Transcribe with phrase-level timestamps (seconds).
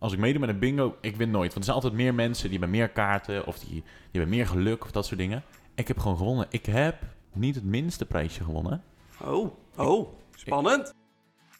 [0.00, 1.46] Als ik meedoe met een bingo, ik win nooit.
[1.46, 4.46] Want er zijn altijd meer mensen die hebben meer kaarten of die, die hebben meer
[4.46, 5.42] geluk of dat soort dingen.
[5.74, 6.46] Ik heb gewoon gewonnen.
[6.50, 6.96] Ik heb
[7.32, 8.82] niet het minste prijsje gewonnen.
[9.24, 10.94] Oh, oh, spannend.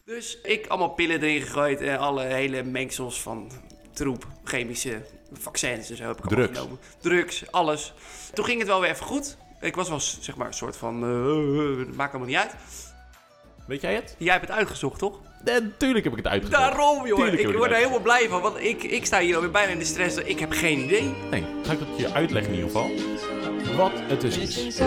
[0.04, 3.50] Dus ik allemaal pillen erin gegooid en alle hele mengsels van
[3.92, 5.02] troep, chemische
[5.32, 6.58] vaccins en zo heb ik Drugs.
[6.58, 6.78] genomen.
[7.00, 7.94] Drugs, alles.
[8.34, 9.36] Toen ging het wel weer even goed.
[9.60, 11.02] Ik was wel zeg maar een soort van,
[11.78, 12.56] het maakt allemaal niet uit.
[13.66, 14.14] Weet jij het?
[14.18, 15.20] Jij hebt het uitgezocht, toch?
[15.44, 16.62] Natuurlijk heb ik het uitgezocht.
[16.62, 17.18] Daarom, joh.
[17.18, 19.78] Tuurlijk Ik word er helemaal blij van, want ik, ik sta hier alweer bijna in
[19.78, 20.16] de stress.
[20.16, 21.14] Ik heb geen idee.
[21.30, 22.90] Nee, ga ik dat je uitleggen in ieder geval.
[23.76, 24.78] Wat het dus is.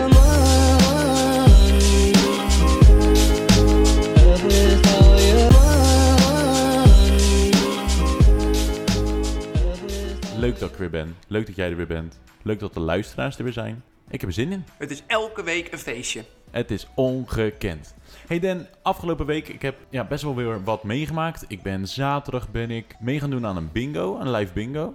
[10.38, 11.16] Leuk dat ik er weer ben.
[11.26, 12.18] Leuk dat jij er weer bent.
[12.42, 13.82] Leuk dat de luisteraars er weer zijn.
[14.10, 14.64] Ik heb er zin in.
[14.76, 16.24] Het is elke week een feestje.
[16.50, 17.94] Het is ongekend.
[18.26, 21.44] Hey Dan, afgelopen week ik heb ja, best wel weer wat meegemaakt.
[21.48, 24.94] Ik ben zaterdag ben ik mee gaan doen aan een bingo, een live bingo.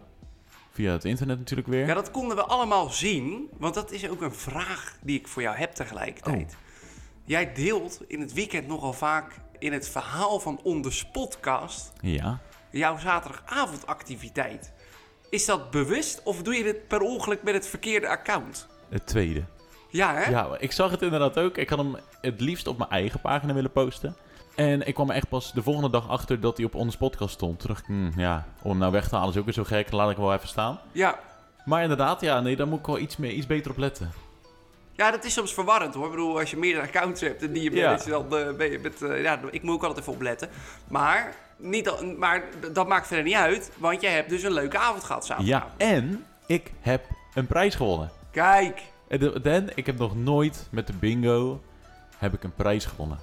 [0.71, 1.85] Via het internet natuurlijk weer.
[1.87, 5.41] Ja, dat konden we allemaal zien, want dat is ook een vraag die ik voor
[5.41, 6.57] jou heb tegelijkertijd.
[7.25, 12.39] Jij deelt in het weekend nogal vaak in het verhaal van Onders Podcast Ja.
[12.71, 14.71] jouw zaterdagavondactiviteit.
[15.29, 18.67] Is dat bewust of doe je dit per ongeluk met het verkeerde account?
[18.89, 19.43] Het tweede.
[19.89, 20.29] Ja, hè?
[20.29, 21.57] Ja, ik zag het inderdaad ook.
[21.57, 24.15] Ik had hem het liefst op mijn eigen pagina willen posten.
[24.55, 27.33] En ik kwam er echt pas de volgende dag achter dat hij op onze podcast
[27.33, 27.59] stond.
[27.59, 29.63] Toen dacht ik, hmm, ja, om hem nou weg te halen is ook weer zo
[29.63, 29.91] gek.
[29.91, 30.79] Laat ik hem wel even staan.
[30.91, 31.19] Ja.
[31.65, 34.11] Maar inderdaad, ja, nee, daar moet ik wel iets, meer, iets beter op letten.
[34.91, 36.05] Ja, dat is soms verwarrend hoor.
[36.05, 37.95] Ik bedoel, als je meerdere accounts hebt en die je Ja.
[37.95, 39.01] dan eh, ben je met...
[39.01, 40.49] eh, ja, ik moet ook altijd even opletten.
[40.87, 44.77] Maar, niet al, maar dat maakt verder niet uit, want jij hebt dus een leuke
[44.77, 45.45] avond gehad samen.
[45.45, 48.09] Ja, en ik heb een prijs gewonnen.
[48.31, 48.81] Kijk,
[49.41, 51.61] Dan, ik heb nog nooit met de bingo
[52.17, 53.19] heb ik een prijs gewonnen.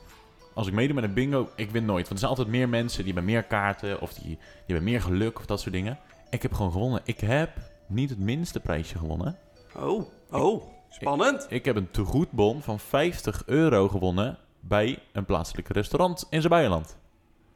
[0.54, 2.00] Als ik meedoe met een bingo, ik win nooit.
[2.08, 5.02] Want er zijn altijd meer mensen die hebben meer kaarten of die, die hebben meer
[5.02, 5.98] geluk of dat soort dingen.
[6.30, 7.00] Ik heb gewoon gewonnen.
[7.04, 7.50] Ik heb
[7.86, 9.38] niet het minste prijsje gewonnen.
[9.76, 11.46] Oh, oh, spannend.
[11.48, 16.96] Ik heb een tegoedbon van 50 euro gewonnen bij een plaatselijk restaurant in Zeebuiland.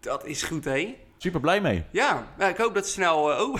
[0.01, 0.97] Dat is goed, hè?
[1.17, 1.85] Super blij mee.
[1.91, 3.57] Ja, nou, ik hoop dat ze snel o-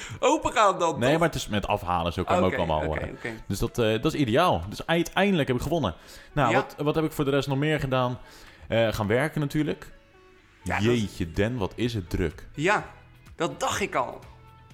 [0.20, 0.98] open gaan dan.
[0.98, 1.18] Nee, toch?
[1.18, 2.88] maar het is met afhalen, zo kan het Oké, ook allemaal.
[2.90, 3.10] oké.
[3.46, 4.62] Dus dat, eh, dat is ideaal.
[4.68, 5.94] Dus uiteindelijk heb ik gewonnen.
[6.32, 6.56] Nou, Ja.
[6.56, 8.18] wat, wat heb ik voor de rest nog meer gedaan?
[8.68, 9.92] Eh, gaan werken natuurlijk.
[10.62, 12.48] Ja, dat- Jeetje, Den, wat is het druk.
[12.54, 12.86] Ja,
[13.36, 14.18] dat dacht ik al.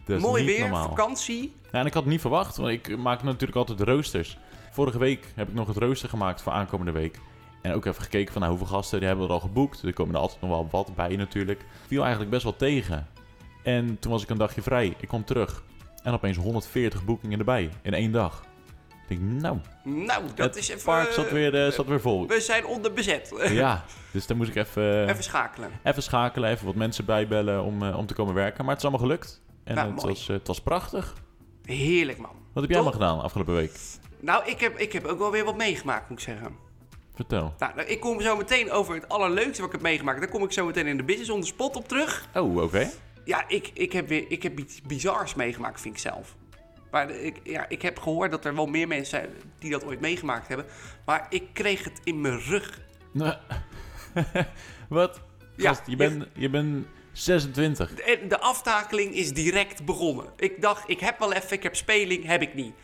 [0.07, 0.89] Mooi weer, normaal.
[0.89, 1.57] vakantie.
[1.73, 4.39] Ja, en ik had het niet verwacht, want ik maak natuurlijk altijd roosters.
[4.71, 7.19] Vorige week heb ik nog het rooster gemaakt voor aankomende week.
[7.63, 9.83] En ook even gekeken van nou, hoeveel gasten die hebben er al geboekt.
[9.83, 11.65] Er komen er altijd nog wel wat bij natuurlijk.
[11.87, 13.07] Viel eigenlijk best wel tegen.
[13.69, 14.95] En toen was ik een dagje vrij.
[15.01, 15.63] Ik kwam terug.
[16.03, 17.71] En opeens 140 boekingen erbij.
[17.83, 18.43] In één dag.
[19.09, 20.83] Ik denk, nou, Nou, dat het is even...
[20.85, 22.27] park zat weer, eh, zat weer vol.
[22.27, 23.35] We zijn onderbezet.
[23.51, 25.71] Ja, dus dan moest ik even, Even schakelen.
[25.85, 28.65] even schakelen, even wat mensen bijbellen om, eh, om te komen werken.
[28.65, 29.43] Maar het is allemaal gelukt.
[29.65, 30.09] En Nou, het, mooi.
[30.15, 31.15] was, eh, het was prachtig.
[31.65, 32.31] Heerlijk, man.
[32.53, 33.73] Wat heb jij allemaal gedaan afgelopen week?
[34.21, 36.57] Nou, ik heb, ik heb ook wel weer wat meegemaakt, moet ik zeggen.
[37.15, 37.55] Vertel.
[37.59, 40.19] Nou, nou, ik kom zo meteen over het allerleukste wat ik heb meegemaakt.
[40.21, 42.27] Daar kom ik zo meteen in de business on the spot op terug.
[42.35, 42.91] Oh, oké.
[43.29, 46.37] Ja, ik, ik, heb, weer, ik heb iets bizars meegemaakt, vind ik zelf.
[46.91, 50.01] Maar ik, ja, ik heb gehoord dat er wel meer mensen zijn die dat ooit
[50.01, 50.67] meegemaakt hebben.
[51.07, 52.81] Maar ik kreeg het in mijn rug.
[53.13, 53.37] Nou,
[54.89, 55.21] Wat?
[55.57, 57.95] Ja, Gast, je bent je bent 26.
[57.95, 60.27] De, de aftakeling is direct begonnen.
[60.37, 62.75] Ik dacht, ik heb wel even, ik heb speling, heb ik niet.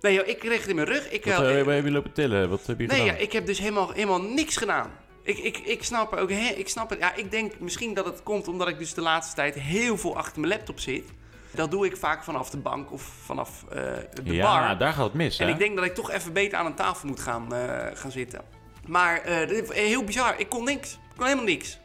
[0.00, 1.10] Nee joh, ik kreeg het in mijn rug.
[1.10, 2.48] Ik, Wat eh, heb je lopen tillen?
[2.48, 3.20] Wat heb je Nee, ja, gedaan?
[3.22, 4.90] ik heb dus helemaal, helemaal niks gedaan.
[5.22, 6.98] Ik, ik, ik snap ook, hè, ik snap het.
[6.98, 10.16] Ja, ik denk misschien dat het komt omdat ik dus de laatste tijd heel veel
[10.16, 11.04] achter mijn laptop zit.
[11.50, 13.76] Dat doe ik vaak vanaf de bank of vanaf eh,
[14.24, 14.78] de ja, bar.
[14.78, 15.52] daar gaat het mis, En hè?
[15.52, 18.40] ik denk dat ik toch even beter aan een tafel moet gaan, eh, gaan zitten.
[18.86, 20.92] Maar eh, heel bizar, ik kon niks.
[20.92, 21.78] Ik kon helemaal niks.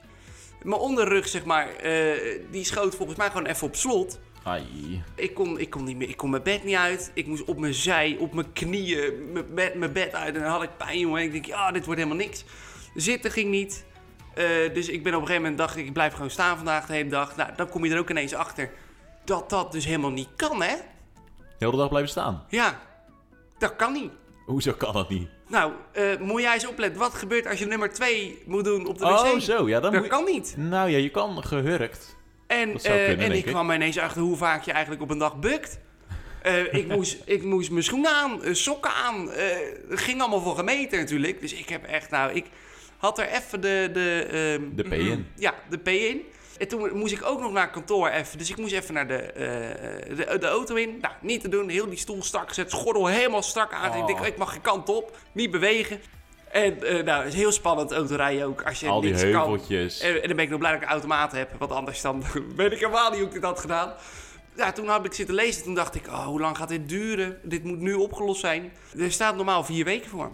[0.62, 1.68] Mijn onderrug, zeg maar,
[2.52, 4.20] die schoot volgens mij gewoon even op slot.
[4.44, 5.04] Ai.
[5.16, 7.12] Ik kon, ik kon niet meer, ik kon mijn bed niet uit.
[7.14, 10.36] Ik moest op mijn zij, op mijn knieën, mijn bed, mijn bed uit.
[10.36, 11.20] En dan had ik pijn, jongen.
[11.20, 12.46] En ik denk, ja, dit wordt helemaal niks.
[12.96, 13.86] Zitten ging niet.
[14.34, 16.86] Eh, dus ik ben op een gegeven moment, dacht ik, ik blijf gewoon staan vandaag
[16.86, 17.36] de hele dag.
[17.36, 18.72] Nou, dan kom je er ook ineens achter
[19.26, 20.76] dat dat dus helemaal niet kan, hè?
[21.60, 22.46] Heel de dag blijven staan.
[22.50, 22.80] Ja,
[23.58, 24.12] dat kan niet.
[24.46, 25.30] Hoezo kan dat niet?
[25.48, 27.00] Nou, eh, moet jij eens opletten.
[27.00, 29.12] Wat gebeurt als je nummer 2 moet doen op de wc?
[29.12, 29.68] Oh, zo.
[29.68, 30.56] Ja, dan Dat moet kan niet.
[30.58, 32.16] Nou ja, je kan gehurkt.
[32.48, 33.52] En, Dat zou eh, kunnen, en ik ik.
[33.52, 35.80] kwam ineens achter hoe vaak je eigenlijk op een dag bukt.
[36.72, 39.30] Ik, moest, ik moest mijn schoenen aan, sokken aan.
[39.90, 41.42] Het ging allemaal voor gemeten natuurlijk.
[41.42, 42.46] Dus ik heb echt, nou, ik
[43.06, 43.90] had er even de...
[43.94, 45.28] De, ehm, De P in.
[45.36, 46.22] Ja, de P in.
[46.58, 48.38] En toen moest ik ook nog naar kantoor even.
[48.38, 50.98] Dus ik moest even naar de, eh, de, de auto in.
[51.02, 51.70] Nou, niet te doen.
[51.70, 52.74] Heel die stoel strak gezet.
[52.74, 54.00] Gordel helemaal strak aan.
[54.00, 54.26] Ik denk, Oh.
[54.26, 55.18] ik mag geen kant op.
[55.32, 56.00] Niet bewegen.
[56.52, 58.62] En eh, nou, het is heel spannend autorijden ook.
[58.64, 59.32] Als je Al die niks kan.
[59.32, 60.00] heuveltjes.
[60.00, 61.50] En, en dan ben ik nog blij dat ik een automaat heb.
[61.58, 62.24] Want anders dan
[62.58, 63.94] weet ik helemaal niet hoe ik dit had gedaan.
[64.56, 65.64] Ja, toen heb ik zitten lezen.
[65.64, 67.40] Toen dacht ik, oh, hoe lang gaat dit duren?
[67.44, 68.72] Dit moet nu opgelost zijn.
[69.00, 70.32] Er staat normaal vier weken voor.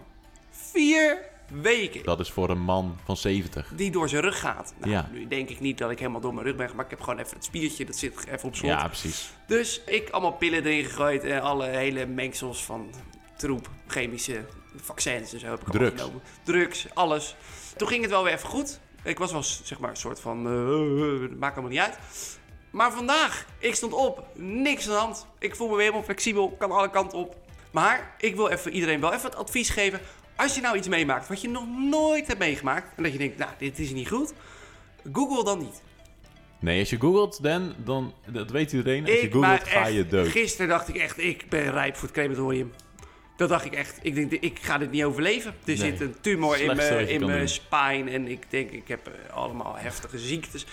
[0.52, 1.30] Vier
[1.62, 2.04] weken.
[2.04, 3.72] Dat is voor een man van 70.
[3.76, 4.74] Die door zijn rug gaat.
[4.80, 5.10] Nou, Ja.
[5.12, 6.70] nu denk ik niet dat ik helemaal door mijn rug ben.
[6.76, 7.86] Maar ik heb gewoon even het spiertje.
[7.86, 8.72] Dat zit even op slot.
[8.72, 9.32] Ja, precies.
[9.48, 11.24] Dus ik allemaal pillen erin gegooid.
[11.24, 12.90] En alle hele mengsels van
[13.38, 14.46] troep, chemische
[14.76, 16.02] vaccins en zo heb ik allemaal Drugs.
[16.02, 16.22] genomen.
[16.44, 17.36] Drugs, alles.
[17.78, 18.80] Toen ging het wel weer even goed.
[19.04, 20.46] Ik was wel zeg maar een soort van,
[21.22, 21.98] het maakt allemaal niet uit.
[22.70, 25.28] Maar vandaag, ik stond op, niks aan de hand.
[25.40, 27.36] Ik voel me weer helemaal flexibel, kan alle kanten op.
[27.72, 30.00] Maar ik wil even iedereen wel even het advies geven.
[30.42, 32.98] Als je nou iets meemaakt wat je nog nooit hebt meegemaakt.
[32.98, 34.34] En dat je denkt, nou, dit is niet goed.
[35.14, 35.82] Google dan niet.
[36.60, 39.06] Nee, als je googelt, dan, dan dat weet iedereen.
[39.06, 40.28] Als je Ik, maar googelt, ga echt, je dood.
[40.28, 42.72] Gisteren dacht ik echt, ik ben rijp voor het crematorium.
[43.38, 44.00] Dat dacht ik echt.
[44.02, 45.52] Ik denk, ik ga dit niet overleven.
[45.52, 45.76] Er Nee.
[45.76, 48.12] zit een tumor in mijn, je in mijn spine.
[48.12, 50.66] En ik denk, ik heb eh, allemaal heftige ziektes.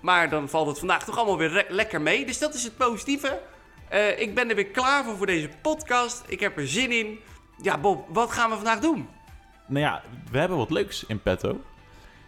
[0.00, 2.26] Maar dan valt het vandaag toch allemaal weer lekker mee.
[2.26, 3.40] Dus dat is het positieve.
[3.88, 6.22] Eh, ik ben er weer klaar voor voor deze podcast.
[6.26, 7.18] Ik heb er zin in.
[7.62, 9.08] Ja, Bob, wat gaan we vandaag doen?
[9.66, 11.60] Nou ja, we hebben wat leuks in petto.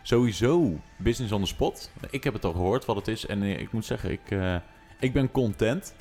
[0.03, 1.91] Sowieso business on the spot.
[2.11, 3.27] Ik heb het al gehoord wat het is.
[3.27, 4.57] En ik moet zeggen, ik, eh,
[5.01, 5.95] ik ben content.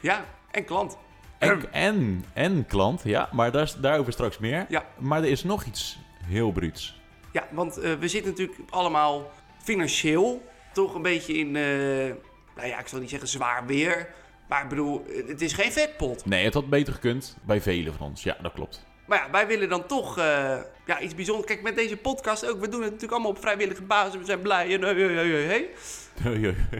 [0.00, 0.96] Ja, en klant.
[1.38, 3.28] En, en, en klant, ja.
[3.32, 4.66] Maar daar, daarover straks meer.
[4.68, 4.84] Ja.
[4.98, 7.00] Maar er is nog iets heel bruuts.
[7.32, 9.30] Ja, want eh, we zitten natuurlijk allemaal
[9.62, 10.42] financieel
[10.72, 12.14] toch een beetje in, eh,
[12.56, 14.14] nou ja, ik zal niet zeggen zwaar weer.
[14.48, 16.24] Maar ik bedoel, eh, het is geen vetpot.
[16.24, 18.22] Nee, het had beter gekund bij velen van ons.
[18.22, 18.84] Ja, dat klopt.
[19.06, 20.56] Maar ja, wij willen dan toch eh,
[20.86, 21.46] ja, iets bijzonders.
[21.46, 22.60] Kijk, met deze podcast ook.
[22.60, 24.20] We doen het natuurlijk allemaal op vrijwillige basis.
[24.20, 24.74] We zijn blij.
[24.74, 25.68] En, hey, hey, hey, hey.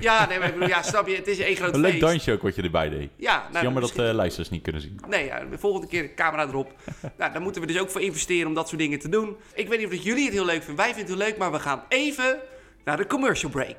[0.00, 1.16] Ja, nee, maar ik bedoel, ja, snap je?
[1.16, 3.10] Het is één groot Een leuk dansje ook wat je erbij deed.
[3.16, 5.00] Ja, Het is nou, jammer dat de luisteraars niet kunnen zien.
[5.08, 6.72] Nee, ja, de volgende keer de camera erop.
[7.18, 9.36] nou, daar moeten we dus ook voor investeren om dat soort dingen te doen.
[9.54, 10.76] Ik weet niet of jullie het heel leuk vinden.
[10.76, 12.38] Wij vinden het heel leuk, maar we gaan even
[12.84, 13.76] naar de commercial break.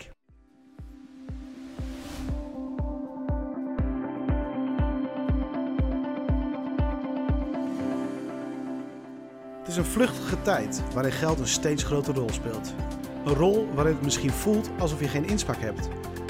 [9.68, 12.74] Het is een vluchtige tijd waarin geld een steeds grotere rol speelt.
[13.26, 15.88] Een rol waarin het misschien voelt alsof je geen inspraak hebt.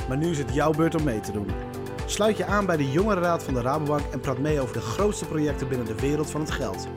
[0.07, 1.47] Maar nu is het jouw beurt om mee te doen.
[2.05, 5.25] Sluit je aan bij de Jongerenraad van de Rabobank en praat mee over de grootste
[5.25, 6.87] projecten binnen de wereld van het geld.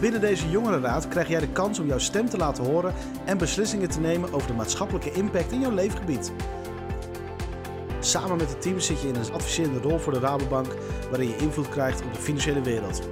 [0.00, 3.88] Binnen deze Jongerenraad krijg jij de kans om jouw stem te laten horen en beslissingen
[3.88, 6.32] te nemen over de maatschappelijke impact in jouw leefgebied.
[8.00, 10.74] Samen met het team zit je in een adviserende rol voor de Rabobank
[11.10, 13.08] waarin je invloed krijgt op de financiële wereld.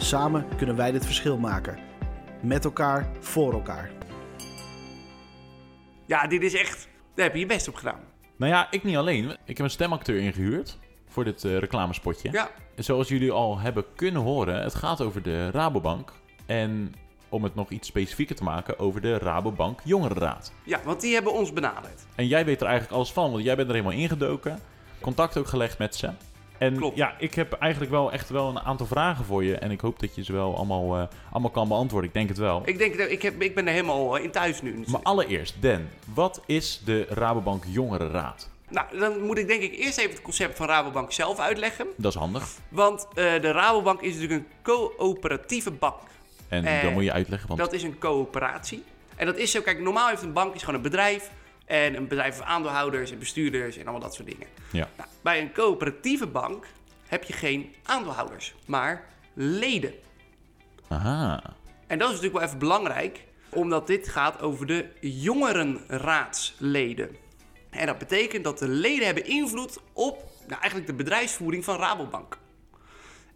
[0.00, 1.78] Samen kunnen wij dit verschil maken.
[2.42, 3.90] Met elkaar, voor elkaar.
[6.06, 6.88] Ja, dit is echt...
[7.14, 8.00] Daar heb je je best op gedaan.
[8.36, 9.30] Nou ja, ik niet alleen.
[9.44, 12.28] Ik heb een stemacteur ingehuurd voor dit eh, reclamespotje.
[12.32, 16.12] Ja, Zoals jullie al hebben kunnen horen, het gaat over de Rabobank.
[16.46, 16.94] En
[17.28, 20.52] om het nog iets specifieker te maken, over de Rabobank Jongerenraad.
[20.64, 22.02] ja, want die hebben ons benaderd.
[22.14, 24.58] En jij weet er eigenlijk alles van, want jij bent er helemaal ingedoken.
[25.00, 26.10] Contact ook gelegd met ze.
[26.60, 26.96] En Klopt.
[26.96, 29.56] ja, ik heb eigenlijk wel echt wel een aantal vragen voor je.
[29.56, 32.08] En ik hoop dat je ze wel allemaal, eh, allemaal kan beantwoorden.
[32.08, 32.62] Ik denk het wel.
[32.64, 34.84] Ik denk, dat ik, heb, ik ben er helemaal in thuis nu.
[34.86, 38.48] Maar allereerst, Dan, wat is de Rabobank Jongerenraad?
[38.68, 41.86] Nou, dan moet ik denk ik eerst even het concept van Rabobank zelf uitleggen.
[41.96, 42.48] Dat is handig.
[42.68, 46.00] Want eh, de Rabobank is natuurlijk een coöperatieve bank.
[46.48, 48.84] En Eh, dan moet je uitleggen, want Dat is een coöperatie.
[49.16, 51.30] En dat is zo, kijk, normaal heeft een bank is gewoon een bedrijf.
[51.70, 54.46] En een bedrijf van aandeelhouders en bestuurders en allemaal dat soort dingen.
[54.70, 54.88] ja.
[54.96, 56.66] Nou, bij een coöperatieve bank
[57.06, 59.92] heb je geen aandeelhouders, maar leden.
[60.88, 61.42] Aha.
[61.86, 67.16] En dat is natuurlijk wel even belangrijk, omdat dit gaat over de jongerenraadsleden.
[67.70, 72.38] En dat betekent dat de leden hebben invloed op nou, eigenlijk de bedrijfsvoering van Rabobank.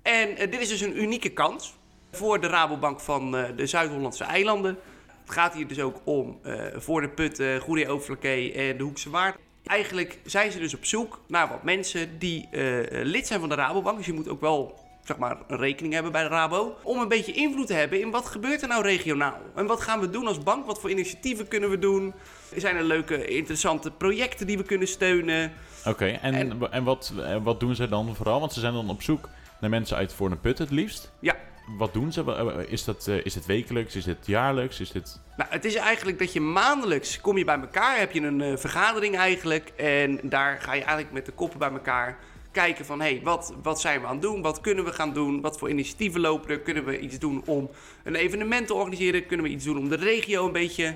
[0.03, 1.75] En eh, dit is dus een unieke kans
[2.11, 4.79] voor de Rabobank van eh, de Zuid-Hollandse eilanden.
[5.25, 9.11] Het gaat hier dus ook om eh, voor de Putten, Goeree Overflakkee en de Hoekse
[9.11, 9.37] Waard.
[9.67, 12.61] Eigenlijk zijn ze dus op zoek naar wat mensen die eh,
[13.05, 13.97] lid zijn van de Rabobank.
[13.97, 16.77] Dus je moet ook wel zeg maar, een rekening hebben bij de Rabo.
[16.83, 19.39] Om een beetje invloed te hebben in wat gebeurt er nou regionaal.
[19.55, 20.67] En wat gaan we doen als bank?
[20.67, 22.13] Wat voor initiatieven kunnen we doen?
[22.57, 25.53] Zijn er leuke, interessante projecten die we kunnen steunen?
[25.87, 27.13] Oké, en, En- en wat,
[27.43, 28.41] wat doen ze dan vooral?
[28.41, 29.29] Want ze zijn dan op zoek
[29.61, 31.13] naar mensen uit voor een put het liefst.
[31.19, 32.67] Ja, Wat doen ze?
[32.69, 33.97] Is, dat, eh, is het wekelijks?
[33.97, 34.81] Is dit jaarlijks?
[34.81, 35.21] Is dit...
[35.37, 38.57] Nou, het is eigenlijk dat je maandelijks kom je bij elkaar, heb je een eh,
[38.57, 39.69] vergadering eigenlijk.
[39.77, 42.19] En daar ga je eigenlijk met de koppen bij elkaar
[42.53, 43.01] kijken van...
[43.01, 44.43] hé, hey, wat, wat zijn we aan het doen?
[44.43, 45.41] Wat kunnen we gaan doen?
[45.41, 46.61] Wat voor initiatieven lopen er?
[46.61, 47.71] Kunnen we iets doen om
[48.05, 49.27] een evenement te organiseren?
[49.27, 50.95] Kunnen we iets doen om de regio een beetje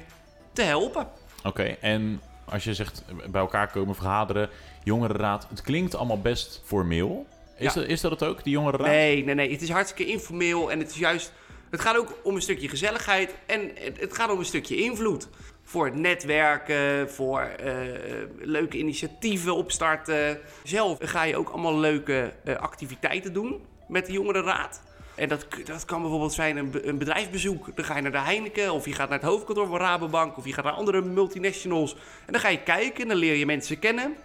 [0.52, 1.08] te helpen?
[1.44, 4.48] Oké, en als je zegt eh, bij elkaar komen, vergaderen,
[4.84, 5.46] jongerenraad.
[5.48, 7.26] Het klinkt allemaal best formeel.
[7.58, 7.80] Is, Ja.
[7.80, 8.86] dat, is dat het ook, die jongere raad?
[8.86, 9.50] Nee, nee, nee.
[9.52, 11.32] Het is hartstikke informeel en het is juist...
[11.70, 15.28] Het gaat ook om een stukje gezelligheid en het, gaat om een stukje invloed.
[15.62, 17.74] Voor het netwerken, voor eh,
[18.38, 20.38] leuke initiatieven opstarten.
[20.62, 24.82] Zelf ga je ook allemaal leuke eh, activiteiten doen met de jongerenraad.
[25.14, 27.76] En dat, dat kan bijvoorbeeld zijn een, een bedrijfsbezoek.
[27.76, 30.36] Dan ga je naar de Heineken of je gaat naar het hoofdkantoor van Rabobank...
[30.36, 31.94] of je gaat naar andere multinationals.
[32.26, 34.16] En dan ga je kijken en dan leer je mensen kennen.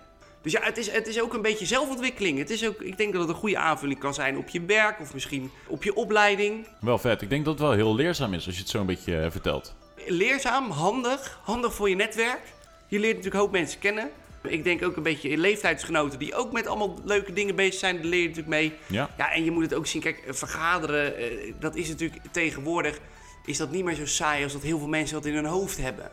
[0.43, 2.37] Dus ja, het is, het is ook een beetje zelfontwikkeling.
[2.37, 4.99] Het is ook, ik denk dat het een goede aanvulling kan zijn op je werk
[4.99, 6.67] of misschien op je opleiding.
[6.81, 7.21] Wel vet.
[7.21, 9.31] Ik denk dat het wel heel leerzaam is als je het zo een beetje eh,
[9.31, 9.75] vertelt.
[10.07, 12.41] Leerzaam, handig, handig voor je netwerk.
[12.87, 14.09] Je leert natuurlijk een hoop mensen kennen.
[14.41, 17.95] Ik denk ook een beetje leeftijdsgenoten die ook met allemaal leuke dingen bezig zijn.
[17.95, 18.73] Daar leer je natuurlijk mee.
[18.87, 19.09] Ja.
[19.17, 20.01] Ja, en je moet het ook zien.
[20.01, 22.99] Kijk, vergaderen, eh, dat is natuurlijk tegenwoordig...
[23.45, 25.77] is dat niet meer zo saai als dat heel veel mensen dat in hun hoofd
[25.77, 26.11] hebben.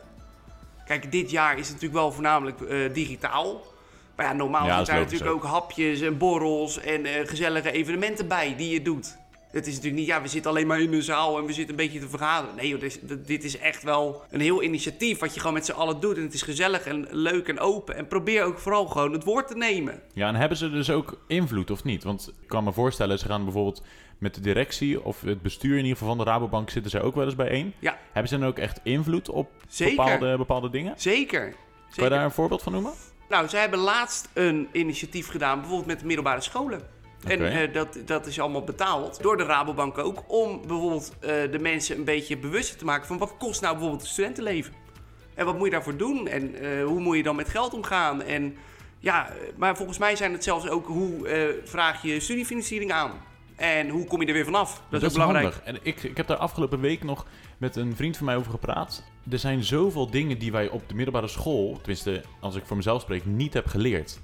[0.85, 3.61] Kijk, dit jaar is het natuurlijk wel voornamelijk eh, digitaal.
[4.15, 8.27] Maar ja, normaal Ja, is er natuurlijk ook hapjes en borrels en eh, gezellige evenementen
[8.27, 9.19] bij die je doet.
[9.51, 11.69] Het is natuurlijk niet, ja, we zitten alleen maar in een zaal en we zitten
[11.79, 12.55] een beetje te vergaderen.
[12.55, 15.65] Nee, joh, dit, is, dit- is echt wel een heel initiatief wat je gewoon met
[15.65, 16.17] z'n allen doet.
[16.17, 17.95] En het is gezellig en leuk en open.
[17.95, 20.01] En probeer ook vooral gewoon het woord te nemen.
[20.13, 22.03] Ja, en hebben ze dus ook invloed of niet?
[22.03, 23.83] Want ik kan me voorstellen, ze gaan bijvoorbeeld
[24.17, 27.15] met de directie of het bestuur in ieder geval van de Rabobank zitten ze ook
[27.15, 27.73] wel eens bijeen.
[27.79, 29.95] Ja, Hebben ze dan ook echt invloed op Zeker.
[29.95, 30.93] bepaalde, bepaalde dingen?
[30.97, 31.41] zeker.
[31.41, 32.09] Kan je zeker.
[32.09, 32.91] daar een voorbeeld van noemen?
[33.31, 36.81] Nou, zij hebben laatst een initiatief gedaan, bijvoorbeeld met de middelbare scholen.
[37.27, 40.23] En eh, dat, dat is allemaal betaald door de Rabobank ook.
[40.27, 44.01] Om bijvoorbeeld eh, de mensen een beetje bewuster te maken van wat kost nou bijvoorbeeld
[44.01, 44.73] het studentenleven.
[45.33, 46.27] En wat moet je daarvoor doen?
[46.27, 48.21] En eh, hoe moet je dan met geld omgaan?
[48.21, 48.57] En
[48.99, 53.11] ja, maar volgens mij zijn het zelfs ook hoe vraag je studiefinanciering aan?
[53.55, 54.81] En hoe kom je er weer vanaf?
[54.89, 55.43] Dat, is ook belangrijk.
[55.43, 55.61] handig.
[55.63, 57.25] En ik, ik heb daar afgelopen week nog
[57.57, 59.03] met een vriend van mij over gepraat.
[59.29, 63.01] Er zijn zoveel dingen die wij op de middelbare school, tenminste als ik voor mezelf
[63.01, 64.19] spreek, niet heb geleerd.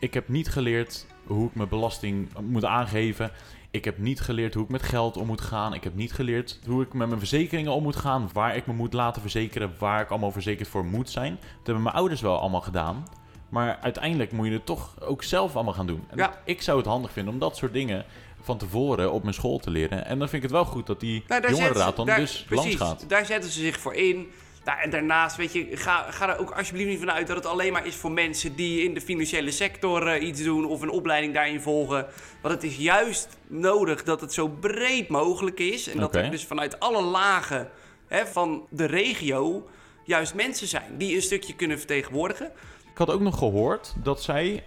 [0.00, 3.30] Ik heb niet geleerd hoe ik mijn belasting moet aangeven.
[3.70, 5.74] Ik heb niet geleerd hoe ik met geld om moet gaan.
[5.74, 8.30] Ik heb niet geleerd hoe ik met mijn verzekeringen om moet gaan.
[8.32, 9.72] Waar ik me moet laten verzekeren.
[9.78, 11.34] Waar ik allemaal verzekerd voor moet zijn.
[11.40, 13.04] Dat hebben mijn ouders wel allemaal gedaan.
[13.48, 16.04] Maar uiteindelijk moet je het toch ook zelf allemaal gaan doen.
[16.08, 16.40] En Ja.
[16.44, 18.04] ik zou het handig vinden om dat soort dingen
[18.42, 20.04] van tevoren op mijn school te leren.
[20.04, 22.64] En dan vind ik het wel goed dat die Nou, jongerenraad dan daar- dus precies,
[22.64, 23.08] langs gaat.
[23.08, 24.26] Daar zetten ze zich voor in.
[24.64, 27.72] Nou, en daarnaast, weet je, ga, ga er ook alsjeblieft niet vanuit dat het alleen
[27.72, 31.34] maar is voor mensen die in de financiële sector eh, iets doen of een opleiding
[31.34, 32.06] daarin volgen.
[32.42, 35.88] Want het is juist nodig dat het zo breed mogelijk is.
[35.88, 37.68] En dat er dus vanuit alle lagen
[38.06, 39.68] hè, van de regio
[40.04, 42.46] juist mensen zijn die een stukje kunnen vertegenwoordigen.
[42.92, 44.64] Ik had ook nog gehoord dat zij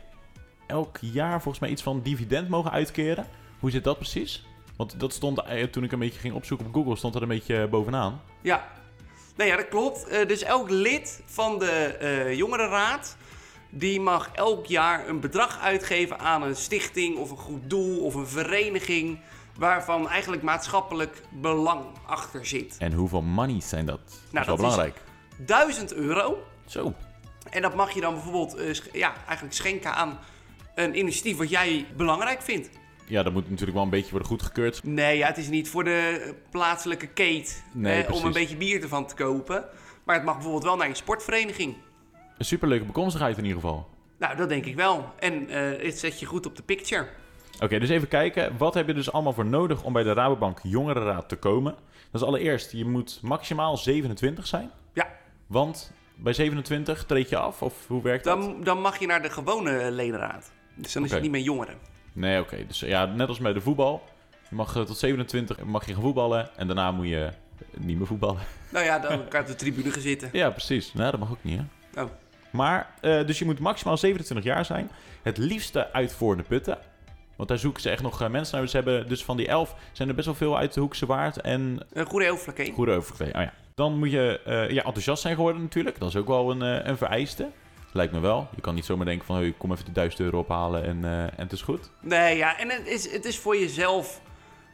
[0.68, 3.28] elk jaar volgens mij iets van dividend mogen uitkeren.
[3.62, 4.46] Hoe zit dat precies?
[4.78, 7.28] Want dat stond, eh, toen ik een beetje ging opzoeken op Google, stond er een
[7.28, 8.22] beetje bovenaan.
[8.42, 8.68] Ja,
[9.36, 10.08] nee, ja dat klopt.
[10.08, 13.18] Eh, dus elk lid van de eh jongerenraad...
[13.70, 17.18] die mag elk jaar een bedrag uitgeven aan een stichting...
[17.18, 19.20] of een goed doel of een vereniging...
[19.58, 22.76] waarvan eigenlijk maatschappelijk belang achter zit.
[22.80, 24.00] En hoeveel monies zijn dat?
[24.00, 25.02] dat is wel dat is- belangrijk.
[25.38, 26.44] 1000 euro.
[26.66, 26.94] Zo.
[27.50, 30.20] En dat mag je dan bijvoorbeeld eh, ja, eigenlijk schenken aan
[30.76, 31.38] een initiatief...
[31.38, 32.70] wat jij belangrijk vindt.
[33.12, 34.84] Ja, dat moet natuurlijk wel een beetje worden goedgekeurd.
[34.84, 37.52] Nee, ja, het is niet voor de plaatselijke kate...
[37.74, 39.66] Nee, eh, om een beetje bier ervan te kopen...
[40.04, 41.76] Maar het mag bijvoorbeeld wel naar je sportvereniging.
[42.38, 43.88] Een superleuke bekomstigheid in ieder geval.
[44.20, 45.14] Nou, dat denk ik wel.
[45.20, 47.08] En eh, het zet je goed op de picture.
[47.60, 48.58] Oké, dus even kijken.
[48.58, 51.76] Wat heb je dus allemaal voor nodig om bij de Rabobank Jongerenraad te komen?
[52.12, 54.72] Dat is allereerst, je moet maximaal 27 zijn.
[54.94, 55.08] Ja,
[55.48, 58.42] Want bij 27 treed je af, of hoe werkt dat?
[58.42, 60.52] dan, dan mag je naar de gewone ledenraad.
[60.76, 61.78] Dus dan is het niet meer jongeren.
[62.14, 62.66] Nee, oké.
[62.68, 64.04] Dus ja, net als bij de voetbal.
[64.50, 67.30] Je mag eh, tot 27 mag je gaan voetballen en daarna moet je
[67.78, 68.42] niet meer voetballen.
[68.70, 70.30] Nou ja, dan kan je op de tribune gaan zitten.
[70.32, 70.94] Ja, precies.
[70.94, 71.60] Nee, dat mag ook niet,
[71.94, 72.02] hè?
[72.02, 72.10] Oh.
[72.50, 74.92] Maar, eh, dus je moet maximaal 27 jaar zijn.
[75.22, 76.78] Het liefste uit voor de putten.
[77.36, 78.68] Want daar zoeken ze echt nog eh, mensen naar.
[78.68, 81.38] Ze hebben dus van die 11 zijn er best wel veel uit de Hoekse Waard
[81.42, 82.74] en Een goede Eeuwflakkeen.
[82.74, 83.38] goede overkleding.
[83.38, 83.54] Oh ja.
[83.76, 84.40] Dan moet je
[84.70, 86.00] ja, enthousiast zijn geworden natuurlijk.
[86.00, 87.50] Dat is ook wel een, een vereiste.
[87.94, 88.50] Lijkt me wel.
[88.56, 91.24] Je kan niet zomaar denken van, hey, kom even die 1000 euro ophalen en, eh,
[91.24, 91.90] en het is goed.
[92.00, 94.22] Nee, ja, en het is, het is voor jezelf,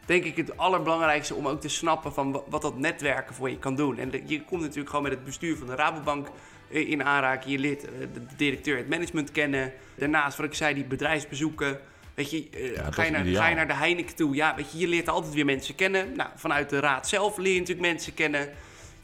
[0.06, 3.58] denk ik, het allerbelangrijkste om ook te snappen van wa- wat dat netwerken voor je
[3.60, 3.98] kan doen.
[3.98, 6.28] En de- je komt natuurlijk gewoon met het bestuur van de Rabobank
[6.72, 7.52] eh, in aanraking.
[7.52, 9.74] Je leert eh, de directeur het management kennen.
[9.96, 11.80] Daarnaast, wat ik zei, die bedrijfsbezoeken.
[12.14, 12.48] Weet je,
[12.90, 14.36] ga, je naar, ga je naar de Heineken toe?
[14.36, 16.16] Ja, weet je, je leert altijd weer mensen kennen.
[16.16, 18.50] Nou, vanuit de raad zelf leer je natuurlijk mensen kennen.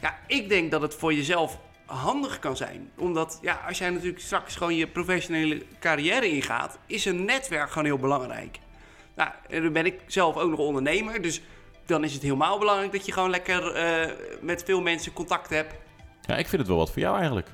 [0.01, 2.92] Ja, ik denk dat het voor jezelf handig kan zijn.
[2.98, 7.86] Omdat, ja, als jij natuurlijk straks gewoon je professionele carrière ingaat, is een netwerk gewoon
[7.86, 8.60] heel belangrijk.
[9.16, 11.42] Nou, en dan ben ik zelf ook nog ondernemer, dus
[11.86, 14.12] dan is het helemaal belangrijk dat je gewoon lekker eh,
[14.42, 15.75] met veel mensen contact hebt.
[16.22, 17.48] Ja, ik vind het wel wat voor jou eigenlijk.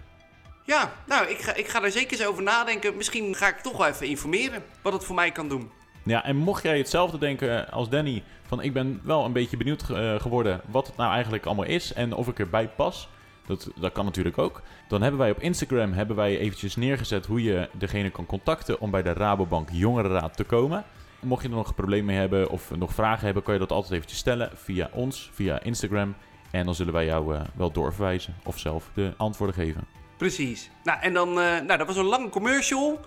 [0.64, 2.98] Ja, nou, ik ga, ik ga er zeker eens over nadenken.
[2.98, 5.72] Misschien ga ik toch wel even informeren wat het voor mij kan doen.
[6.04, 9.90] Ja, en mocht jij hetzelfde denken als Danny, van ik ben wel een beetje benieuwd
[9.90, 13.10] eh, geworden wat het nou eigenlijk allemaal is en of ik erbij pas.
[13.50, 14.62] Dat, dat kan natuurlijk ook.
[14.88, 18.92] Dan hebben wij op Instagram hebben wij eventjes neergezet hoe je degene kan contacten om
[18.92, 20.84] bij de Rabobank Jongerenraad te komen.
[21.20, 23.72] Mocht je er nog een probleem mee hebben of nog vragen hebben, kan je dat
[23.72, 26.16] altijd eventjes stellen via ons, via Instagram.
[26.52, 29.84] En dan zullen wij jou eh, wel doorverwijzen of zelf de antwoorden geven.
[30.18, 30.70] Precies.
[30.84, 33.00] Nou, en dan, eh, nou, dat was een lange commercial.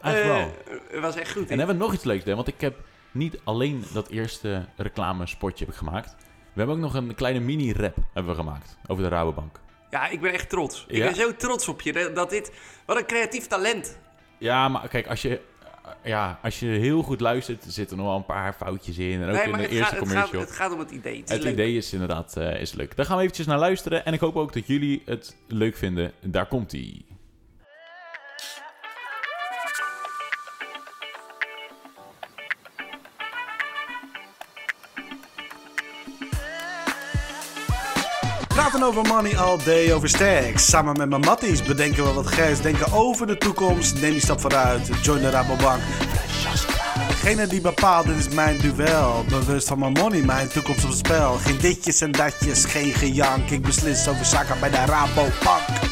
[0.00, 0.76] Eigenlijk Eh, wel.
[0.90, 1.42] Het was echt goed.
[1.42, 2.34] En dan hebben we nog iets leuks, hè?
[2.34, 2.74] want ik heb
[3.10, 6.16] niet alleen dat eerste reclamespotje heb ik gemaakt.
[6.52, 9.60] We hebben ook nog een kleine mini-rap hebben we gemaakt over de Rabobank.
[9.90, 10.84] Ja, ik ben echt trots.
[10.88, 11.04] Ik Ja?
[11.06, 12.52] ben zo trots op je dat- dit...
[12.86, 13.98] Wat een creatief talent.
[14.38, 15.40] Ja, maar kijk, als je,
[16.04, 19.22] ja, als je heel goed luistert, er zitten nog wel een paar foutjes in.
[19.22, 20.40] En ook Nee, in de eerste gaat, het, gaat, commercial.
[20.40, 21.22] het gaat om het idee.
[21.26, 22.96] Het, idee is inderdaad eh, is leuk.
[22.96, 24.04] Daar gaan we eventjes naar luisteren.
[24.04, 26.12] En ik hoop ook dat jullie het leuk vinden.
[26.20, 26.72] Daar komt
[38.72, 40.66] Praten over money all day, over stacks.
[40.66, 42.60] Samen met mijn matties bedenken we wat geks.
[42.60, 44.90] Denken over de toekomst, neem die stap vooruit.
[45.02, 45.80] Join de Rabobank.
[47.08, 49.24] Degene die bepaalt, dit is mijn duel.
[49.28, 51.32] Bewust van mijn money, mijn toekomst op het spel.
[51.32, 53.50] Geen ditjes en datjes, geen gejank.
[53.50, 55.91] Ik beslis over zaken bij de Rabobank.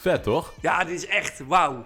[0.00, 0.52] Vet, toch?
[0.60, 1.84] Ja, dit is echt wauw.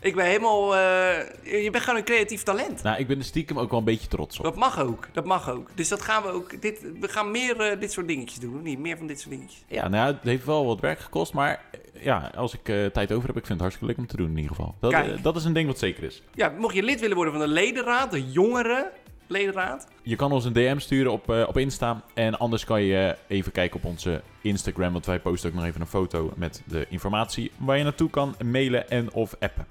[0.00, 0.76] Ik ben helemaal...
[0.76, 2.82] eh, je bent gewoon een creatief talent.
[2.82, 4.44] Nou, ik ben er stiekem ook wel een beetje trots op.
[4.44, 5.08] Dat mag ook.
[5.12, 5.68] Dat mag ook.
[5.74, 6.62] Dus dat gaan we ook...
[6.62, 8.78] Dit, we gaan meer eh, dit soort dingetjes doen, of niet?
[8.78, 9.64] Meer van dit soort dingetjes.
[9.68, 11.32] Ja, nou, het heeft wel wat werk gekost.
[11.32, 14.16] Maar eh, ja, als ik tijd over heb, ik vind het hartstikke leuk om te
[14.16, 14.74] doen in ieder geval.
[14.80, 15.22] Dat, Kijk.
[15.22, 16.22] dat is een ding wat zeker is.
[16.34, 18.90] Ja, mocht je lid willen worden van de ledenraad, de jongere
[19.28, 19.88] ledenraad.
[20.02, 22.02] Je kan ons een DM sturen op, eh, op Insta.
[22.14, 24.92] En anders kan je even kijken op onze Instagram.
[24.92, 28.34] Want wij posten ook nog even een foto met de informatie waar je naartoe kan
[28.44, 29.66] mailen en of appen.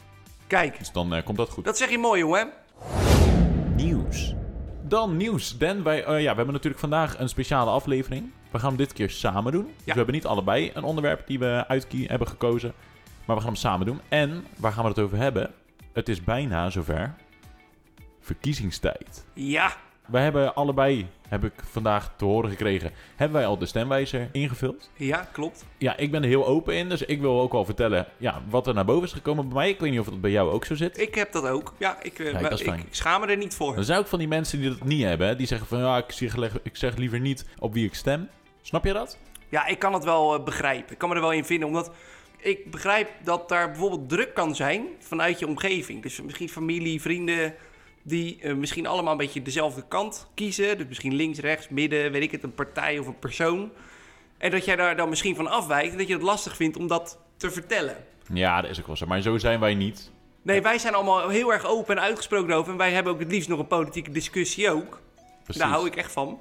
[0.47, 1.65] Kijk, Dus dan eh, komt dat goed.
[1.65, 2.49] dat zeg je mooi, jongen.
[3.75, 4.33] Nieuws.
[4.83, 5.57] Dan nieuws.
[5.57, 8.31] Dan, wij, eh, ja, we hebben natuurlijk vandaag een speciale aflevering.
[8.51, 9.63] We gaan hem dit keer samen doen.
[9.65, 12.73] Dus we hebben niet allebei een onderwerp die we uitkie hebben gekozen.
[13.25, 13.99] Maar we gaan hem samen doen.
[14.09, 15.51] En waar gaan we het over hebben?
[15.93, 17.13] Het is bijna zover.
[18.27, 19.25] Verkiezingstijd.
[19.33, 24.29] Ja, Wij hebben allebei, heb ik vandaag te horen gekregen, hebben wij al de stemwijzer
[24.31, 24.89] ingevuld.
[24.95, 25.65] ja, klopt.
[25.77, 28.67] Ja, ik ben er heel open in, dus ik wil ook wel vertellen ja, wat
[28.67, 29.69] er naar boven is gekomen bij mij.
[29.69, 30.99] Ik weet niet of dat bij jou ook zo zit.
[31.01, 31.73] Ik heb dat ook.
[31.77, 32.79] Ja, ik, eh, Kijk, maar dat is ik, fijn.
[32.79, 33.77] ik schaam me er niet voor.
[33.77, 35.97] Er zijn ook van die mensen die dat niet hebben, hè, die zeggen van ja,
[35.97, 38.29] ik zeg, ik zeg liever niet op wie ik stem.
[38.61, 39.17] Snap je dat?
[39.49, 40.91] Ja, ik kan het wel eh, begrijpen.
[40.91, 41.91] Ik kan me er wel in vinden, omdat
[42.37, 46.01] ik begrijp dat daar bijvoorbeeld druk kan zijn vanuit je omgeving.
[46.01, 47.53] Dus misschien familie, vrienden,
[48.07, 50.77] die eh, misschien allemaal een beetje dezelfde kant kiezen.
[50.77, 53.71] Dus misschien links, rechts, midden, weet ik het, een partij of een persoon.
[54.37, 56.87] En dat jij daar dan misschien van afwijkt en dat je het lastig vindt om
[56.87, 57.95] dat te vertellen.
[58.33, 59.05] Ja, dat is ook wel zo.
[59.05, 60.11] Maar zo zijn wij niet.
[60.41, 62.71] Nee, wij zijn allemaal heel erg open en uitgesproken over.
[62.71, 65.01] En wij hebben ook het liefst nog een politieke discussie ook.
[65.43, 65.61] Precies.
[65.61, 66.39] Daar hou ik echt van.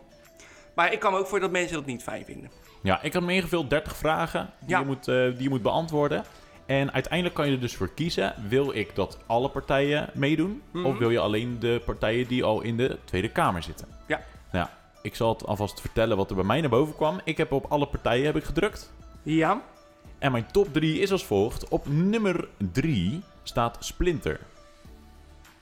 [0.75, 2.51] Maar ik kan me ook voor dat mensen dat niet fijn vinden.
[2.83, 4.79] Ja, ik had me ingevuld 30 vragen die, Ja.
[4.79, 6.25] je moet, eh, die je moet beantwoorden.
[6.67, 10.63] En uiteindelijk kan je er dus voor kiezen: wil ik dat alle partijen meedoen?
[10.71, 10.85] Mhm.
[10.87, 13.89] Of wil je alleen de partijen die al in de Tweede Kamer zitten?
[14.07, 14.21] Ja.
[14.53, 14.69] Nou,
[15.03, 17.21] ik zal het alvast vertellen wat er bij mij naar boven kwam.
[17.25, 18.93] Ik heb op alle partijen heb ik gedrukt.
[19.23, 19.63] Ja,
[20.19, 21.69] En mijn top 3 is als volgt.
[21.69, 24.41] Op nummer 3 staat Splinter.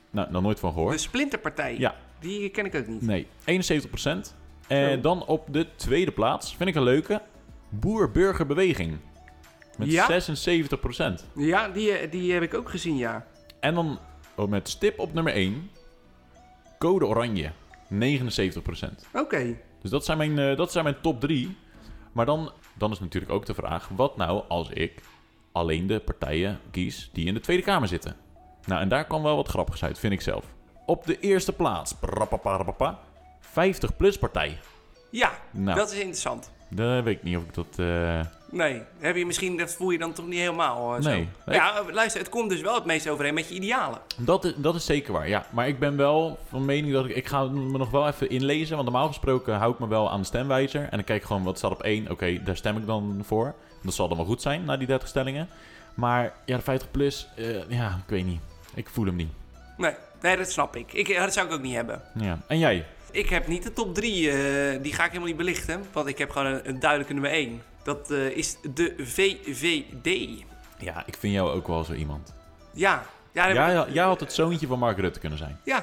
[0.09, 0.93] Nou, nog nooit van gehoord.
[0.93, 1.77] de Splinterpartij.
[1.77, 3.01] Ja, Die ken ik ook niet.
[3.01, 4.33] nee, 71%.
[4.67, 7.21] En dan op de tweede plaats, vind ik een leuke,
[7.69, 8.97] Boer-Burgerbeweging.
[9.77, 10.07] Met Ja?
[10.07, 11.25] 76%.
[11.35, 13.25] Ja, die, eh, die heb ik ook gezien, ja.
[13.59, 13.99] En dan
[14.35, 15.69] oh, met stip op nummer 1,
[16.79, 17.51] Code Oranje.
[17.89, 19.07] 79%.
[19.13, 19.55] Oké.
[19.81, 21.57] Dus dat zijn mijn, eh, dat zijn mijn top 3.
[22.11, 25.01] Maar dan, dan is natuurlijk ook de vraag: wat nou als ik
[25.51, 28.15] alleen de partijen kies die in de Tweede Kamer zitten?
[28.65, 30.45] Nou, en daar kan wel wat grappigs uit, vind ik zelf.
[30.85, 32.99] Op de eerste plaats, prapapapapa,
[33.41, 34.57] 50-plus partij.
[35.11, 35.77] Ja, Nou.
[35.77, 36.51] dat is interessant.
[36.69, 37.67] Dan weet ik niet of ik dat.
[37.79, 41.09] eh, Nee, heb je misschien, dat voel je dan toch niet helemaal eh, zo.
[41.09, 41.29] Nee.
[41.45, 43.99] Ja, luister, het komt dus wel het meest overeen met je idealen.
[44.17, 45.45] Dat is, dat is zeker waar, ja.
[45.49, 47.15] Maar ik ben wel van mening dat ik...
[47.15, 48.75] Ik ga me nog wel even inlezen.
[48.75, 50.81] Want normaal gesproken hou ik me wel aan de stemwijzer.
[50.81, 52.11] En dan kijk ik gewoon wat staat op één.
[52.11, 53.53] Oké, daar stem ik dan voor.
[53.83, 55.49] Dat zal dan wel goed zijn, na die 30 stellingen.
[55.93, 57.27] Maar ja, de 50 plus...
[57.35, 58.41] eh, ja, ik weet niet.
[58.73, 59.31] Ik voel hem niet.
[59.77, 60.93] Nee, nee dat snap ik.
[60.93, 61.15] ik.
[61.17, 62.01] Dat zou ik ook niet hebben.
[62.19, 62.39] Ja.
[62.47, 62.85] En jij?
[63.11, 65.83] Ik heb niet de top 3, die ga ik helemaal niet belichten.
[65.91, 67.61] Want ik heb gewoon een, een duidelijke nummer 1.
[67.85, 70.43] Dat eh, is de VVD.
[70.79, 72.33] Ja, ik vind jou ook wel zo iemand.
[72.73, 75.59] Ja, Jij, ik- jij had het zoontje van Mark Rutte kunnen zijn.
[75.63, 75.75] ja,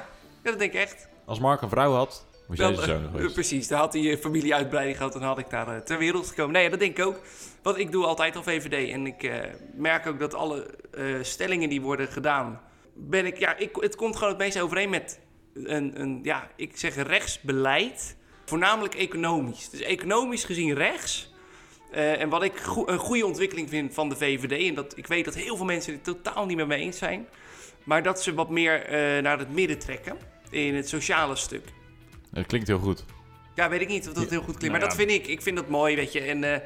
[0.43, 1.07] ja, dat denk ik echt.
[1.25, 3.33] Als Mark een vrouw had, Moest jij zijn zoon eh, geweest?
[3.33, 6.51] precies, dan had hij een familieuitbreiding gehad en had ik daar eh, ter wereld gekomen.
[6.53, 7.19] Nee, dat denk ik ook.
[7.61, 9.39] Want ik doe altijd al VVD en ik eh,
[9.75, 12.61] merk ook dat alle eh, stellingen die worden gedaan,
[12.93, 15.19] ben ik, ja, ik, het komt gewoon het meest overeen met
[15.53, 19.69] een, een, ja, ik zeg rechtsbeleid, voornamelijk economisch.
[19.69, 21.32] Dus economisch gezien rechts.
[21.93, 22.53] Eh, en wat ik
[22.85, 25.93] een goede ontwikkeling vind van de VVD, en dat ik weet dat heel veel mensen
[25.93, 27.27] het totaal niet met me eens zijn,
[27.83, 30.17] maar dat ze wat meer eh, naar het midden trekken
[30.49, 31.65] in het sociale stuk.
[32.31, 33.05] Dat klinkt heel goed.
[33.55, 34.61] Ja, weet ik niet of dat Ja, heel goed klinkt.
[34.61, 35.27] nou maar dat vind ik.
[35.27, 36.19] Ik vind dat mooi, weet je.
[36.19, 36.59] En eh,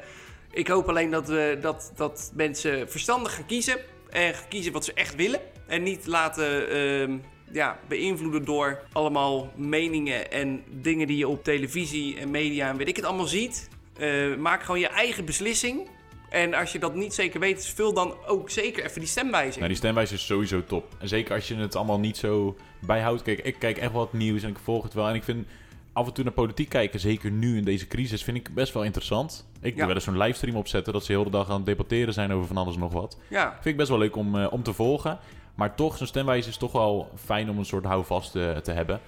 [0.50, 3.78] ik hoop alleen dat, we, dat, dat mensen verstandig gaan kiezen.
[4.10, 5.40] En gaan kiezen wat ze echt willen.
[5.66, 7.18] En niet laten ehm,
[7.52, 12.88] ja, beïnvloeden door allemaal meningen en dingen die je op televisie en media en weet
[12.88, 13.68] ik het allemaal ziet.
[13.98, 15.88] Eh, maak gewoon je eigen beslissing.
[16.30, 19.56] En als je dat niet zeker weet, vul dan ook zeker even die stemwijzing.
[19.56, 20.94] Nou, die stemwijze is sowieso top.
[20.98, 23.22] En zeker als je het allemaal niet zo bijhoudt.
[23.22, 25.08] Kijk, ik kijk echt wel het nieuws en ik volg het wel.
[25.08, 25.46] En ik vind
[25.92, 28.82] af en toe naar politiek kijken, zeker nu in deze crisis, vind ik best wel
[28.84, 29.46] interessant.
[29.60, 29.76] Ik Ja.
[29.76, 32.32] doe wel eens zo'n livestream opzetten dat ze de hele dag aan het debatteren zijn
[32.32, 33.18] over van alles en nog wat.
[33.28, 35.18] Ja, Vind ik best wel leuk om, eh, om te volgen.
[35.54, 39.00] Maar toch, zo'n stemwijze is toch wel fijn om een soort houvast eh, te hebben.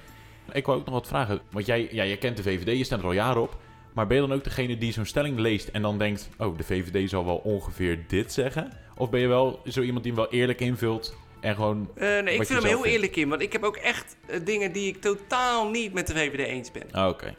[0.52, 1.40] Ik wou ook nog wat vragen.
[1.50, 3.56] Want jij, ja, jij kent de VVD, je stemt er al jaren op.
[3.92, 6.28] Maar ben je dan ook degene die zo'n stelling leest en dan denkt...
[6.38, 8.72] oh, de VVD zal wel ongeveer dit zeggen?
[8.96, 11.90] Of ben je wel zo iemand die hem wel eerlijk invult en gewoon...
[11.94, 12.86] Eh, nee, ik vind hem heel vindt.
[12.86, 13.28] eerlijk in.
[13.28, 16.70] Want ik heb ook echt eh, dingen die ik totaal niet met de VVD eens
[16.70, 16.92] ben.
[16.92, 17.34] Ah, oké.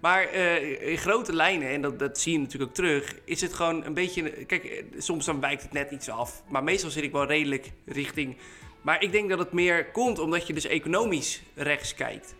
[0.00, 3.54] Maar eh, in grote lijnen, en dat, dat zie je natuurlijk ook terug, is het
[3.54, 4.22] gewoon een beetje.
[4.30, 6.42] Kijk, soms dan wijkt het net iets af.
[6.48, 8.36] Maar meestal zit ik wel redelijk richting.
[8.82, 12.34] Maar ik denk dat het meer komt omdat je dus economisch rechts kijkt.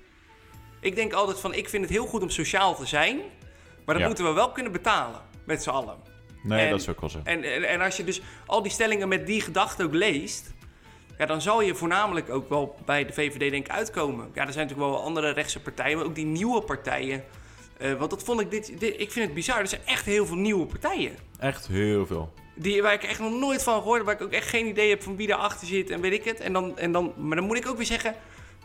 [0.81, 3.21] Ik denk altijd van, ik vind het heel goed om sociaal te zijn.
[3.85, 4.07] Maar dat Ja.
[4.07, 5.97] moeten we wel kunnen betalen, met z'n allen.
[6.43, 7.21] Nee, En- dat is ook wel zo.
[7.25, 10.53] En, en, en als je dus al die stellingen met die gedachte ook leest,
[11.19, 14.31] ja, dan zal je voornamelijk ook wel bij de VVD denk ik uitkomen.
[14.35, 17.25] Ja, er zijn natuurlijk wel andere rechtse partijen, maar ook die nieuwe partijen.
[17.79, 19.59] Eh, want dat vond ik dit, dit- ik vind het bizar.
[19.59, 21.17] Er zijn echt heel veel nieuwe partijen.
[21.39, 22.33] Echt heel veel.
[22.55, 24.89] Die, waar ik echt nog nooit van gehoord heb, waar ik ook echt geen idee
[24.91, 26.41] heb van wie daarachter zit en weet ik het.
[26.41, 28.15] En dan, en dan, maar dan moet ik ook weer zeggen,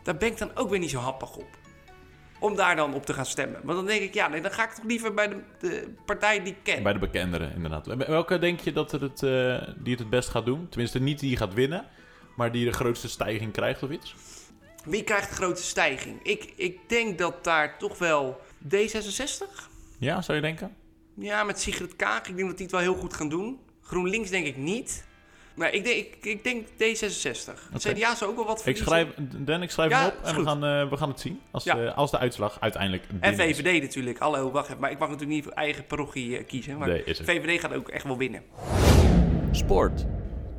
[0.03, 1.47] daar ben ik dan ook weer niet zo happig op.
[2.39, 3.61] Om daar dan op te gaan stemmen.
[3.63, 6.43] Want dan denk ik, ja, nee, dan ga ik toch liever bij de, de partij
[6.43, 6.83] die ik ken.
[6.83, 7.85] Bij de bekenderen, inderdaad.
[7.85, 10.69] Welke denk je dat het, eh, die het het best gaat doen?
[10.69, 11.85] Tenminste, niet die gaat winnen,
[12.35, 14.15] maar die de grootste stijging krijgt of iets?
[14.85, 16.19] Wie krijgt de grootste stijging?
[16.23, 19.69] Ik, ik denk dat daar toch wel D66?
[19.97, 20.75] Ja, zou je denken?
[21.13, 22.27] Ja, met Sigrid Kaag.
[22.27, 23.59] Ik denk dat die het wel heel goed gaan doen.
[23.81, 25.07] GroenLinks denk ik niet.
[25.59, 27.73] Maar ik denk, ik, ik denk D66.
[27.75, 27.93] Oké.
[27.93, 28.85] CDA zou ook wel wat Ik verliezen.
[28.87, 31.39] schrijf, Dan, ik schrijf Ja, hem op en we gaan, eh, we gaan het zien.
[31.51, 31.77] Als, Ja.
[31.77, 33.37] eh, als de uitslag uiteindelijk En is.
[33.57, 34.17] VVD natuurlijk.
[34.19, 34.79] Hallo, wacht even.
[34.79, 36.77] Maar ik mag natuurlijk niet voor eigen parochie eh, kiezen.
[36.77, 37.27] Maar Nee, is het.
[37.29, 38.43] VVD gaat ook echt wel winnen.
[39.51, 40.05] Sport.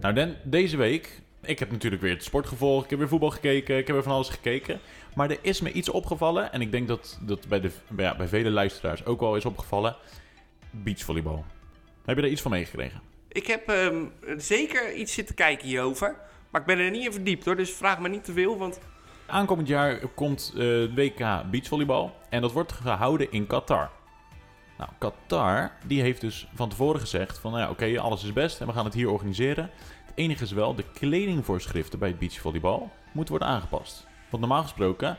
[0.00, 1.20] Nou, Dan, deze week...
[1.42, 2.84] Ik heb natuurlijk weer het sport gevolgd.
[2.84, 3.76] Ik heb weer voetbal gekeken.
[3.76, 4.80] Ik heb weer van alles gekeken.
[5.14, 6.52] Maar er is me iets opgevallen.
[6.52, 9.44] En ik denk dat dat bij, de, bij, ja, bij vele luisteraars ook wel is
[9.44, 9.96] opgevallen.
[10.70, 11.44] Beachvolleybal.
[12.04, 13.00] Heb je daar iets van meegekregen?
[13.32, 14.04] Ik heb ehm,
[14.36, 16.16] zeker iets zitten kijken hierover.
[16.50, 17.56] Maar ik ben er niet in verdiept hoor.
[17.56, 18.58] Dus vraag me niet te veel.
[18.58, 18.80] Want
[19.26, 22.14] Aankomend jaar komt eh WK beachvolleybal.
[22.28, 23.90] En dat wordt gehouden in Qatar.
[24.78, 27.50] Nou, Qatar die heeft dus van tevoren gezegd van...
[27.52, 29.70] Nou ja, oké, alles is best en we gaan het hier organiseren.
[30.04, 34.06] Het enige is wel, de kledingvoorschriften bij het beachvolleybal moeten worden aangepast.
[34.30, 35.18] Want normaal gesproken,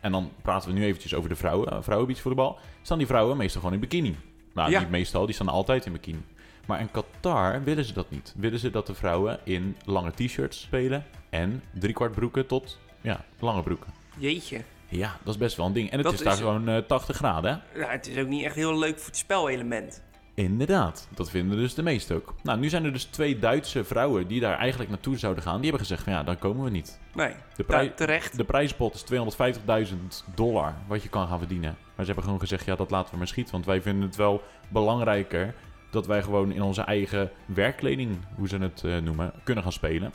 [0.00, 2.58] en dan praten we nu eventjes over de vrouwen, vrouwenbeachvolleybal...
[2.82, 4.16] staan die vrouwen meestal gewoon in bikini.
[4.54, 4.80] Nou, Ja.
[4.80, 6.20] niet meestal, die staan altijd in bikini.
[6.66, 8.34] Maar in Qatar willen ze dat niet.
[8.36, 13.62] Willen ze dat de vrouwen in lange t-shirts spelen en driekwart broeken tot ja, lange
[13.62, 13.92] broeken.
[14.18, 14.60] jeetje.
[14.88, 15.90] Ja, dat is best wel een ding.
[15.90, 17.62] En het Dat is daar is- gewoon eh, 80 graden.
[17.72, 17.80] hè?
[17.80, 20.02] Ja, het is ook niet echt heel leuk voor het spelelement.
[20.34, 22.34] Inderdaad, dat vinden dus de meesten ook.
[22.42, 25.54] Nou, nu zijn er dus twee Duitse vrouwen die daar eigenlijk naartoe zouden gaan.
[25.60, 27.00] Die hebben gezegd van ja, dan komen we niet.
[27.14, 28.36] Nee, De, prij- terecht.
[28.36, 31.76] de prijspot is 250.000 dollar wat je kan gaan verdienen.
[31.94, 33.52] Maar ze hebben gewoon gezegd ja, dat laten we maar schieten.
[33.52, 35.54] Want wij vinden het wel belangrijker
[35.92, 40.12] dat wij gewoon in onze eigen werkkleding, hoe ze het eh, noemen, kunnen gaan spelen.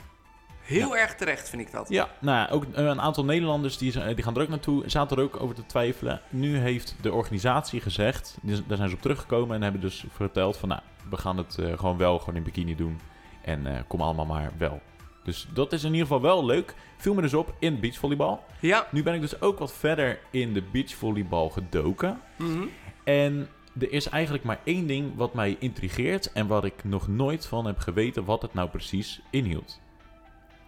[0.60, 1.88] Heel erg terecht vind ik dat.
[1.88, 5.40] Ja, nou ook een aantal Nederlanders die, die gaan er ook naartoe, zaten er ook
[5.40, 6.20] over te twijfelen.
[6.28, 10.68] Nu heeft de organisatie gezegd, daar zijn ze op teruggekomen en hebben dus verteld van
[10.68, 13.00] nou, we gaan het eh, gewoon wel gewoon in bikini doen.
[13.42, 14.80] En eh, kom allemaal maar wel.
[15.24, 16.74] Dus dat is in ieder geval wel leuk.
[16.96, 18.44] Viel me dus op in beachvolleybal.
[18.60, 18.86] Ja.
[18.90, 22.20] Nu ben ik dus ook wat verder in de beachvolleybal gedoken.
[22.36, 22.62] Mhm.
[23.04, 23.48] En
[23.80, 27.66] er is eigenlijk maar één ding wat mij intrigeert en waar ik nog nooit van
[27.66, 29.80] heb geweten wat het nou precies inhield.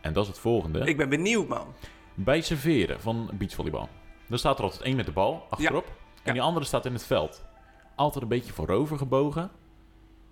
[0.00, 0.78] En dat is het volgende.
[0.86, 1.66] Ik ben benieuwd, man.
[2.14, 3.88] Bij serveren van beachvolleybal.
[4.28, 5.86] Dan staat er altijd één met de bal achterop.
[5.86, 5.92] En
[6.24, 6.32] Ja.
[6.32, 7.44] die andere staat in het veld.
[7.94, 9.50] Altijd een beetje voorover gebogen.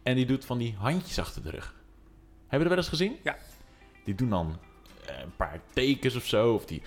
[0.02, 1.74] En die doet van die handjes achter de rug.
[2.48, 3.16] Hebben we dat wel eens gezien?
[3.22, 3.37] Ja.
[4.04, 4.59] Die doen dan
[5.07, 6.54] eh, een paar tekens of zo.
[6.54, 6.83] Of die...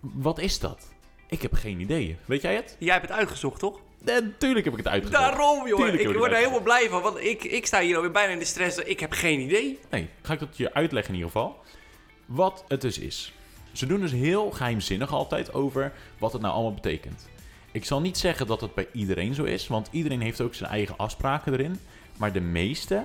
[0.00, 0.94] Wat is dat?
[1.26, 2.16] Ik heb geen idee.
[2.26, 2.76] Weet jij het?
[2.78, 3.80] Jij hebt het uitgezocht, toch?
[4.04, 5.22] Natuurlijk heb ik het uitgezocht.
[5.22, 5.86] Daarom, joh.
[5.86, 7.02] Ik ik word er helemaal blij van.
[7.02, 8.76] Want ik, ik sta hier alweer bijna in de stress.
[8.76, 9.78] Ik heb geen idee.
[9.90, 11.58] Nee, ga ik dat je uitleggen in ieder geval.
[12.26, 13.32] Wat het dus is.
[13.72, 17.28] Ze doen dus heel geheimzinnig altijd over wat het nou allemaal betekent.
[17.72, 20.70] Ik zal niet zeggen dat het bij iedereen zo is, want iedereen heeft ook zijn
[20.70, 21.80] eigen afspraken erin.
[22.16, 23.04] Maar de meeste,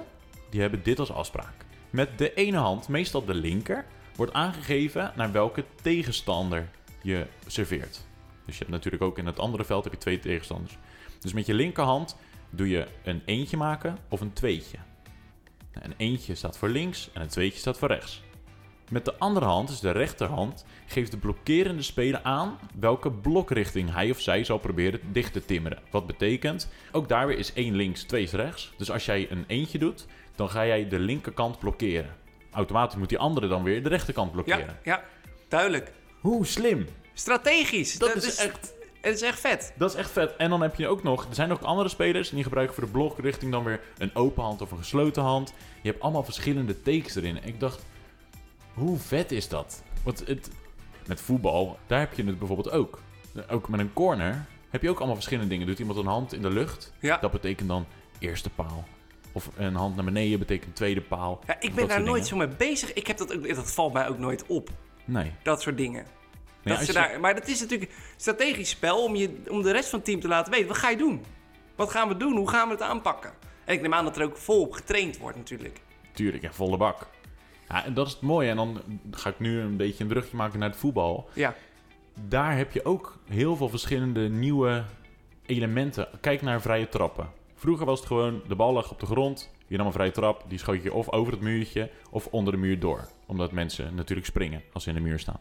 [0.49, 1.53] die hebben dit als afspraak.
[1.89, 6.69] Met de ene hand, meestal de linker, wordt aangegeven naar welke tegenstander
[7.01, 8.05] je serveert.
[8.45, 10.77] Dus je hebt natuurlijk ook in het andere veld heb je twee tegenstanders.
[11.19, 12.17] Dus met je linkerhand
[12.49, 14.77] doe je een eentje maken of een tweetje.
[15.71, 18.23] Een eentje staat voor links en een tweetje staat voor rechts.
[18.89, 24.09] Met de andere hand, dus de rechterhand, geeft de blokkerende speler aan welke blokrichting hij
[24.09, 25.79] of zij zal proberen dicht te timmeren.
[25.91, 28.73] Wat betekent, ook daar weer is één links, twee is rechts.
[28.77, 32.15] Dus als jij een eentje doet, dan ga jij de linkerkant blokkeren.
[32.51, 34.65] Automatisch moet die andere dan weer de rechterkant blokkeren.
[34.67, 35.03] Ja, ja.
[35.47, 35.91] Duidelijk.
[36.19, 36.87] Hoe slim!
[37.13, 37.97] Strategisch.
[37.97, 39.73] Dat, is echt Het is echt vet.
[39.77, 40.35] Dat is echt vet.
[40.35, 42.85] En dan heb je ook nog, er zijn ook andere spelers en die gebruiken voor
[42.85, 45.53] de blokrichting dan weer een open hand of een gesloten hand.
[45.81, 47.39] Je hebt allemaal verschillende takes erin.
[47.43, 47.85] Ik dacht,
[48.73, 49.83] hoe vet is dat?
[50.03, 50.49] Want het,
[51.07, 52.99] met voetbal, daar heb je het bijvoorbeeld ook.
[53.49, 55.67] Ook met een corner heb je ook allemaal verschillende dingen.
[55.67, 57.17] Doet iemand een hand in de lucht, Ja.
[57.17, 57.85] dat betekent dan
[58.19, 58.83] eerste paal.
[59.31, 61.39] Of een hand naar beneden betekent tweede paal.
[61.47, 62.27] Ja, ik ben daar nooit dingen.
[62.27, 62.93] zo mee bezig.
[62.93, 64.69] Ik heb dat, dat valt mij ook nooit op.
[65.05, 65.31] Nee.
[65.43, 66.05] Dat soort dingen.
[66.63, 69.71] Dat ze je- daar, maar dat is natuurlijk een strategisch spel om, je, om de
[69.71, 70.67] rest van het team te laten weten.
[70.67, 71.23] Wat ga je doen?
[71.75, 72.35] Wat gaan we doen?
[72.37, 73.31] Hoe gaan we het aanpakken?
[73.65, 75.81] En ik neem aan dat er ook volop getraind wordt natuurlijk.
[76.11, 77.07] Tuurlijk, ja, volle bak.
[77.69, 78.49] Ja, en dat is het mooie.
[78.49, 81.29] En dan ga ik nu een beetje een brugje maken naar het voetbal.
[81.33, 81.55] Ja,
[82.27, 84.83] daar heb je ook heel veel verschillende nieuwe
[85.45, 86.07] elementen.
[86.21, 87.29] Kijk naar vrije trappen.
[87.55, 89.51] Vroeger was het gewoon, de bal lag op de grond.
[89.67, 92.59] Je nam een vrije trap, die schoot je of over het muurtje of onder de
[92.59, 93.07] muur door.
[93.25, 95.39] Omdat mensen natuurlijk springen als ze in de muur staan.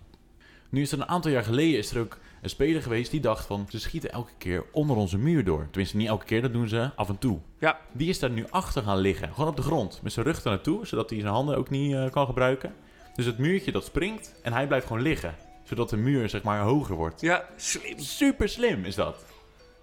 [0.73, 3.47] Nu is er een aantal jaar geleden is er ook een speler geweest die dacht
[3.47, 3.67] van...
[3.69, 5.67] ze schieten elke keer onder onze muur door.
[5.71, 7.39] Tenminste, niet elke keer, dat doen ze af en toe.
[7.59, 7.81] ja.
[7.93, 9.29] Die is daar nu achter gaan liggen.
[9.35, 10.01] Gewoon op de grond.
[10.03, 10.87] Met zijn rug er naartoe.
[10.87, 12.75] Zodat hij zijn handen ook niet eh, kan gebruiken.
[13.15, 14.35] Dus het muurtje dat springt.
[14.43, 15.35] En hij blijft gewoon liggen.
[15.65, 17.21] Zodat de muur zeg maar hoger wordt.
[17.21, 17.99] ja slim.
[17.99, 19.25] Super slim is dat.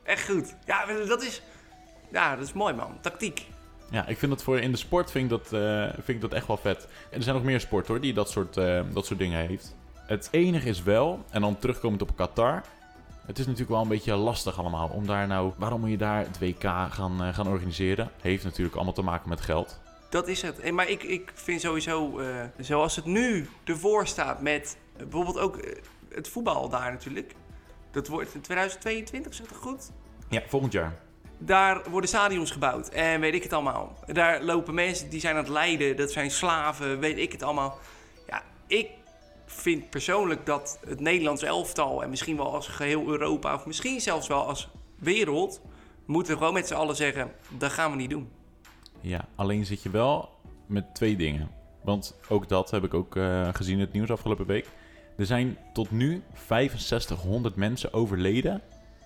[0.04, 0.56] Echt goed.
[0.66, 1.42] Ja, dat is,
[2.12, 2.98] ja, dat is mooi man.
[3.02, 3.46] Tactiek.
[3.92, 6.34] Ja, ik vind dat voor in de sport vind ik dat, eh, vind ik dat
[6.34, 6.88] echt wel vet.
[7.12, 9.78] En er zijn nog meer sporten hoor, die dat soort, eh, dat soort dingen heeft.
[10.10, 12.64] Het enige is wel, en dan terugkomend op Qatar.
[13.26, 14.88] Het is natuurlijk wel een beetje lastig allemaal.
[14.88, 18.12] Om daar nou, waarom moet je daar het WK gaan, eh, gaan organiseren?
[18.22, 19.80] Heeft natuurlijk allemaal te maken met geld.
[20.10, 20.60] Dat is het.
[20.60, 25.40] En, maar ik, ik vind sowieso, eh, zoals het nu ervoor staat met eh, bijvoorbeeld
[25.40, 25.60] ook
[26.14, 27.36] het voetbal daar natuurlijk.
[27.92, 29.92] Dat wordt in 2022, zegt het goed?
[30.30, 30.94] Ja, volgend jaar.
[31.38, 33.98] Daar worden stadions gebouwd en weet ik het allemaal.
[34.06, 37.78] Daar lopen mensen die zijn aan het lijden, dat zijn slaven, weet ik het allemaal.
[38.28, 38.90] Ja, ik
[39.52, 44.28] vind persoonlijk dat het Nederlands elftal en misschien wel als geheel Europa of misschien zelfs
[44.28, 45.62] wel als wereld
[46.06, 48.30] moeten gewoon met z'n allen zeggen, dat gaan we niet doen.
[49.02, 50.30] Ja, alleen zit je wel
[50.66, 51.50] met twee dingen.
[51.84, 54.70] Want ook dat heb ik ook eh, gezien in het nieuws afgelopen week.
[55.18, 58.62] Er zijn tot nu 6500 mensen overleden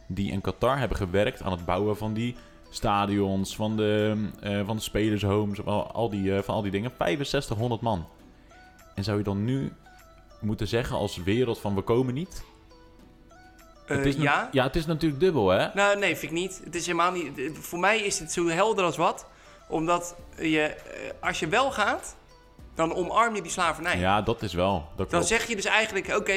[0.07, 2.35] die in Qatar hebben gewerkt aan het bouwen van die
[2.69, 6.91] stadions, van de, eh, van de spelershomes, al, al die, eh, van al die dingen.
[6.97, 8.07] 6500 man.
[8.95, 9.71] En zou je dan nu
[10.43, 12.43] moeten zeggen als wereld van we komen niet?
[13.87, 14.49] Eh, het is na- ja?
[14.51, 15.67] ja, het is natuurlijk dubbel hè?
[15.73, 16.61] Nou, nee, vind ik niet.
[16.63, 17.29] Het is helemaal niet.
[17.59, 19.25] Voor mij is het zo helder als wat.
[19.67, 22.15] Omdat je, eh, als je wel gaat,
[22.75, 23.97] dan omarm je die slavernij.
[23.99, 24.73] Ja, dat is wel.
[24.73, 25.27] Dat Dan klopt.
[25.27, 26.33] zeg je dus eigenlijk, oké,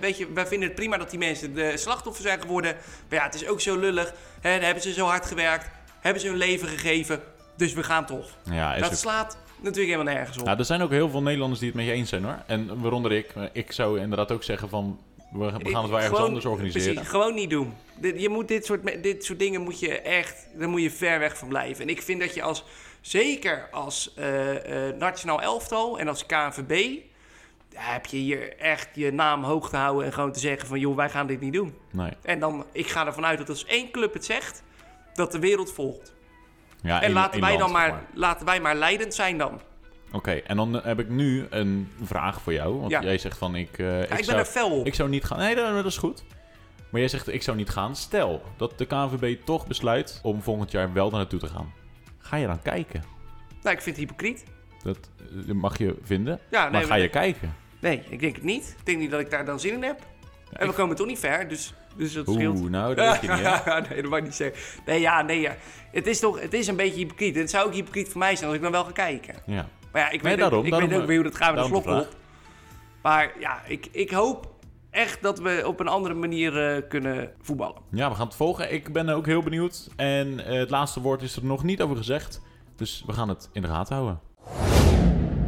[0.00, 2.76] weet je, wij vinden het prima dat die mensen de slachtoffer zijn geworden.
[3.08, 4.12] Maar ja, het is ook zo lullig.
[4.40, 5.68] Hè, hebben ze zo hard gewerkt,
[6.00, 7.22] hebben ze hun leven gegeven.
[7.56, 8.28] Dus we gaan toch.
[8.50, 10.46] Ja, dat ook- slaat natuurlijk helemaal nergens op.
[10.46, 12.42] Ja, er zijn ook heel veel Nederlanders die het met je eens zijn hoor.
[12.46, 13.34] En waaronder ik.
[13.52, 15.00] Ik zou inderdaad ook zeggen van...
[15.32, 16.94] We, gaan het wel ergens Gewoon- anders organiseren.
[16.94, 17.72] Precies, gewoon niet doen.
[17.96, 21.18] Dit, je moet dit, soort, dit soort dingen moet je echt, daar moet je ver
[21.18, 21.82] weg van blijven.
[21.82, 22.64] En ik vind dat je als,
[23.00, 26.98] zeker als eh, eh, nationaal elftal en als KNVB,
[27.68, 30.80] daar heb je hier echt je naam hoog te houden en gewoon te zeggen van,
[30.80, 31.74] joh, wij gaan dit niet doen.
[31.90, 32.10] Nee.
[32.22, 34.62] En dan, ik ga ervan uit dat als één club het zegt,
[35.14, 36.12] dat de wereld volgt.
[36.82, 39.60] Ja, en laten wij dan maar, laten wij maar leidend zijn dan.
[40.12, 42.78] Oké, en dan heb ik nu een vraag voor jou.
[42.78, 43.02] Want Ja.
[43.02, 43.76] jij zegt van ik...
[43.76, 44.86] Ja, ik, ik, ben zou, er fel op.
[44.86, 45.38] ik zou niet gaan.
[45.38, 46.24] Nee, dat, dat is goed.
[46.90, 47.96] Maar jij zegt ik zou niet gaan.
[47.96, 51.72] Stel dat de KNVB toch besluit om volgend jaar wel daar naartoe te gaan.
[52.18, 53.02] Ga je dan kijken?
[53.62, 54.44] Nou, ik vind het hypocriet.
[54.82, 54.98] Dat
[55.48, 56.40] eh, mag je vinden.
[56.50, 57.54] Ja, maar nee, ga je kijken?
[57.80, 58.74] nee, ik denk het niet.
[58.78, 60.00] Ik denk niet dat ik daar dan zin in heb.
[60.52, 62.60] en we ik- komen toch niet ver, dus, dus dat scheelt.
[62.60, 63.80] Oeh, nou, dat weet je niet hè?
[63.88, 64.82] nee, dat mag ik niet zeggen.
[64.86, 65.56] Nee, ja, nee, ja.
[65.92, 67.36] Het is toch, het is een beetje hypocriet.
[67.36, 69.34] Het zou ook hypocriet voor mij zijn als ik dan wel ga kijken.
[69.46, 69.68] Ja.
[69.92, 71.54] Maar ja, ik Nee, weet, daarom, ook, ik daarom, weet ook weer hoe dat gaat
[71.54, 72.08] met de de slotgrond.
[73.02, 74.50] Maar ja, ik, ik hoop
[74.90, 77.80] echt dat we op een andere manier eh, kunnen voetballen.
[77.90, 78.72] Ja, we gaan het volgen.
[78.72, 79.88] Ik ben ook heel benieuwd.
[79.96, 82.40] En eh, het laatste woord is er nog niet over gezegd.
[82.76, 84.20] Dus we gaan het in de gaten houden.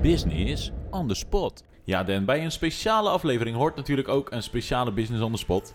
[0.03, 1.65] Business on the spot.
[1.85, 5.75] Ja, Dan, bij een speciale aflevering hoort natuurlijk ook een speciale business on the spot.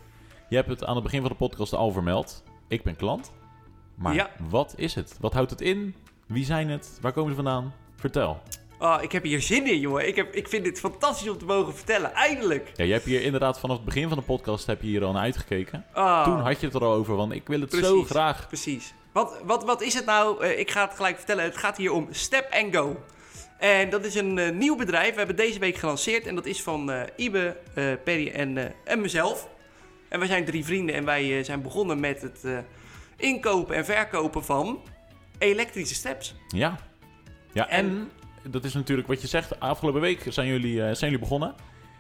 [0.50, 2.44] Je hebt het aan het begin van de podcast al vermeld.
[2.68, 3.32] Ik ben klant.
[3.96, 4.30] Maar Ja.
[4.50, 5.18] wat is het?
[5.20, 5.96] Wat houdt het in?
[6.28, 6.98] Wie zijn het?
[7.02, 7.74] Waar komen ze vandaan?
[7.96, 8.42] Vertel.
[8.80, 10.08] Oh, ik heb hier zin in, jongen.
[10.08, 12.14] Ik, heb, ik vind dit fantastisch om te mogen vertellen.
[12.14, 12.72] Eindelijk.
[12.76, 15.12] Ja, je hebt hier inderdaad vanaf het begin van de podcast heb je hier al
[15.12, 15.86] naar uitgekeken.
[15.94, 18.48] Ah, Toen had je het er al over, want ik wil het zo graag.
[18.48, 18.94] Precies.
[19.14, 20.44] Wat, wat, wat is het nou?
[20.44, 21.44] Eh, ik ga het gelijk vertellen.
[21.44, 22.96] Het gaat hier om Step and Go.
[23.58, 25.12] En dat is een eh, nieuw bedrijf.
[25.12, 26.26] We hebben deze week gelanceerd.
[26.28, 27.58] En dat is van eh, Ibe,
[28.04, 29.48] Perry en, en mezelf.
[30.10, 30.96] En wij zijn drie vrienden.
[30.96, 32.58] En wij eh, zijn begonnen met het eh,
[33.18, 34.82] inkopen en verkopen van
[35.38, 36.36] elektrische steps.
[36.48, 36.80] Ja.
[37.54, 37.86] Ja, en,
[38.44, 39.60] En- dat is natuurlijk wat je zegt.
[39.60, 41.56] Afgelopen week zijn jullie, eh, zijn jullie begonnen.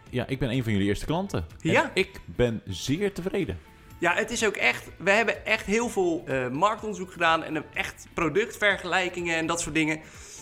[0.10, 1.40] Ja, ik ben een van jullie eerste klanten.
[1.62, 1.92] En Ja.
[1.94, 3.60] ik ben zeer tevreden.
[4.00, 4.88] Ja, het is ook echt.
[4.98, 10.00] We hebben echt heel veel eh, marktonderzoek gedaan en echt productvergelijkingen en dat soort dingen.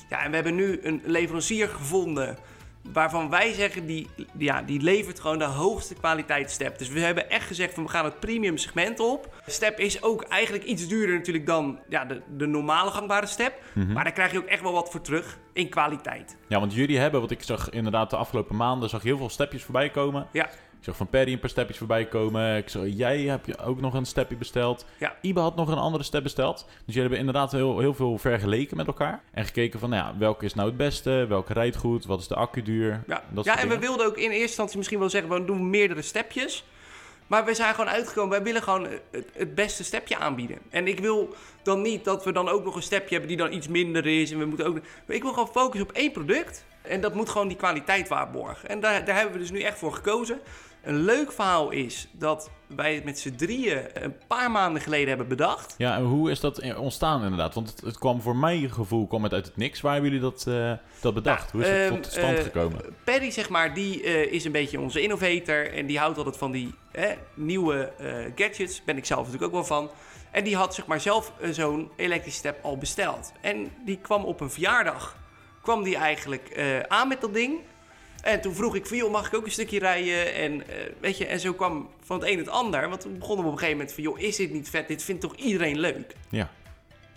[0.10, 2.38] Ja, en we hebben nu een leverancier gevonden
[2.94, 6.78] waarvan wij zeggen die, ja, die levert gewoon de hoogste kwaliteit step.
[6.78, 9.34] Dus we hebben echt gezegd van we gaan het premium segment op.
[9.46, 13.54] Step is ook eigenlijk iets duurder natuurlijk dan ja, de, de normale gangbare step.
[13.74, 16.38] Maar daar krijg je ook echt wel wat voor terug in kwaliteit.
[16.48, 19.30] Ja, want jullie hebben, wat ik zag inderdaad de afgelopen maanden, zag je heel veel
[19.30, 20.28] stepjes voorbij komen.
[20.32, 20.50] Ja,
[20.88, 22.58] zag van Perry een paar stepjes voorbij komen.
[22.58, 24.86] Ik zag, jij heb je ook nog een stepje besteld.
[25.00, 25.16] Ja.
[25.22, 26.58] Ibe had nog een andere step besteld.
[26.58, 29.22] Dus jullie hebben inderdaad heel, heel veel vergeleken met elkaar.
[29.32, 31.26] En gekeken van, nou ja, welke is nou het beste?
[31.30, 32.06] Welke rijdt goed?
[32.06, 33.04] Wat is de accuduur?
[33.08, 35.46] Ja, Dat ja soort en we wilden ook in eerste instantie misschien wel zeggen, we
[35.46, 36.64] doen meerdere stepjes.
[37.28, 40.58] Maar we zijn gewoon uitgekomen, wij willen gewoon het, het beste stepje aanbieden.
[40.70, 43.54] En ik wil dan niet dat we dan ook nog een stepje hebben die dan
[43.54, 44.32] iets minder is.
[44.32, 46.66] En we moeten ook, maar ik wil gewoon focussen op één product.
[46.82, 48.70] En dat moet gewoon die kwaliteit waarborgen.
[48.70, 50.40] En daar, daar hebben we dus nu echt voor gekozen.
[50.84, 55.28] Een leuk verhaal is dat wij het met z'n drieën een paar maanden geleden hebben
[55.28, 55.76] bedacht.
[55.78, 57.54] Ja, en hoe is dat ontstaan inderdaad?
[57.54, 59.82] Want het, het kwam voor mijn gevoel kwam het uit het niks.
[59.82, 61.52] Waar hebben jullie dat, eh, dat bedacht?
[61.52, 62.82] hoe is het Ehm, tot stand eh, gekomen?
[63.04, 65.74] Perry, zeg maar, die eh, is een beetje onze innovator.
[65.74, 68.84] En die houdt altijd van die hè, nieuwe eh, gadgets.
[68.84, 69.92] Ben ik zelf natuurlijk ook wel van.
[70.32, 73.32] En die had zeg maar zelf eh, zo'n elektrische step al besteld.
[73.42, 75.18] En die kwam op een verjaardag.
[75.62, 77.60] Kwam die eigenlijk eh, aan met dat ding.
[78.22, 80.34] En toen vroeg ik van, joh, mag ik ook een stukje rijden?
[80.34, 80.64] En,
[81.00, 82.90] weet je, en zo kwam van het een het ander.
[82.90, 84.88] Want toen begonnen we op een gegeven moment van, joh, is dit niet vet?
[84.88, 86.16] Dit vindt toch iedereen leuk?
[86.30, 86.50] Ja.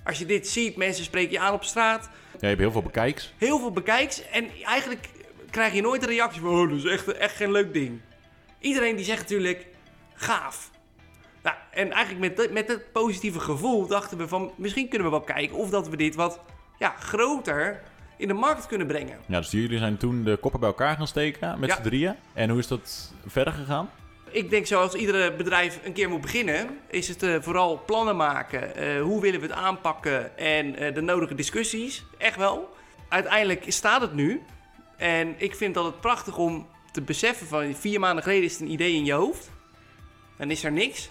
[0.05, 2.83] Als je dit ziet, mensen spreken je aan op straat ja, je hebt heel veel
[2.83, 3.33] bekijks.
[3.39, 5.09] heel veel bekijks en eigenlijk
[5.51, 8.01] krijg je nooit een reactie van, oh, dat is echt, echt geen leuk ding.
[8.59, 9.67] Iedereen die zegt natuurlijk,
[10.21, 10.71] gaaf.
[11.43, 15.17] Nou, en eigenlijk met, dit- met dat positieve gevoel dachten we van, misschien kunnen we
[15.17, 16.41] wel kijken of dat we dit wat
[16.79, 17.83] ja, groter
[18.17, 19.19] in de markt kunnen brengen.
[19.27, 21.77] Ja, dus jullie zijn toen de koppen bij elkaar gaan steken met Ja.
[21.77, 22.15] z'n drieën.
[22.33, 23.91] En hoe is dat verder gegaan?
[24.31, 28.75] Ik denk zoals iedere bedrijf een keer moet beginnen, is het eh, vooral plannen maken.
[28.77, 32.05] Eh, hoe willen we het aanpakken en eh, de nodige discussies.
[32.19, 32.75] Echt wel.
[33.09, 34.43] Uiteindelijk staat het nu.
[34.97, 38.61] En ik vind dat het prachtig om te beseffen van vier maanden geleden is het
[38.61, 39.51] een idee in je hoofd.
[40.41, 41.11] Dan is er niks.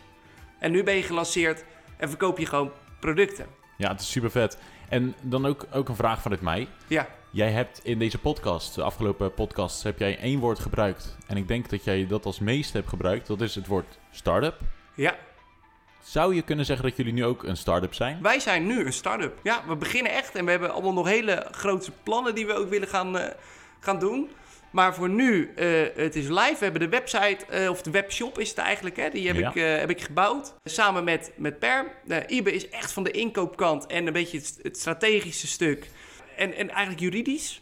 [0.60, 1.64] En nu ben je gelanceerd
[1.98, 3.46] en verkoop je gewoon producten.
[3.78, 4.58] Ja, het is super vet.
[4.90, 6.68] En dan ook, ook een vraag vanuit mij.
[6.88, 11.18] Ja, Jij hebt in deze podcast, de afgelopen podcasts, heb jij één woord gebruikt.
[11.28, 13.28] En ik denk dat jij dat als meeste hebt gebruikt.
[13.28, 14.56] Dat is het woord start-up.
[14.96, 15.16] ja.
[16.04, 18.22] Zou je kunnen zeggen dat jullie nu ook een start-up zijn?
[18.22, 19.40] Wij zijn nu een start-up.
[19.44, 22.70] Ja, we beginnen echt en we hebben allemaal nog hele grote plannen die we ook
[22.70, 23.34] willen gaan, eh,
[23.80, 24.30] gaan doen.
[24.72, 26.56] Maar voor nu, eh, het is live.
[26.58, 29.10] We hebben de website, eh, of de webshop is het eigenlijk, hè?
[29.10, 29.50] die heb, Ja.
[29.50, 30.54] ik, eh, heb ik gebouwd.
[30.64, 31.92] Samen met, met Per.
[32.08, 35.90] Eh, Ibe is echt van de inkoopkant en een beetje het, het strategische stuk.
[36.38, 37.62] En, en eigenlijk juridisch.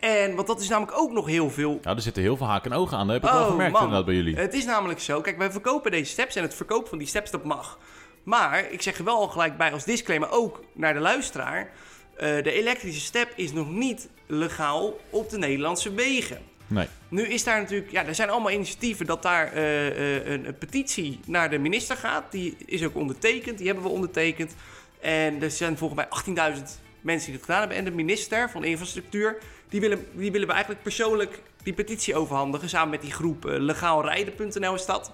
[0.00, 2.70] En, want dat is namelijk ook nog heel veel Nou, er zitten heel veel haken
[2.72, 3.06] en ogen aan.
[3.06, 3.82] Dat heb ik wel Oh, gemerkt man.
[3.82, 4.36] inderdaad bij jullie.
[4.36, 7.30] Het is namelijk zo, kijk, wij verkopen deze steps en het verkoop van die steps,
[7.30, 7.78] dat mag.
[8.22, 11.70] Maar ik zeg er wel al gelijk bij als disclaimer, ook naar de luisteraar.
[12.18, 16.38] Eh, de elektrische step is nog niet legaal op de Nederlandse wegen.
[16.66, 16.86] Nee.
[17.08, 20.58] Nu is daar natuurlijk, ja, er zijn allemaal initiatieven dat daar eh, eh, een, een
[20.58, 22.32] petitie naar de minister gaat.
[22.32, 24.54] Die is ook ondertekend, die hebben we ondertekend.
[25.00, 26.62] En er zijn volgens mij 18.000
[27.00, 27.76] mensen die het gedaan hebben.
[27.76, 29.38] En de minister van Infrastructuur,
[29.68, 32.68] die willen, die willen we eigenlijk persoonlijk die petitie overhandigen.
[32.68, 35.12] Samen met die groep legaalrijden.nl is dat.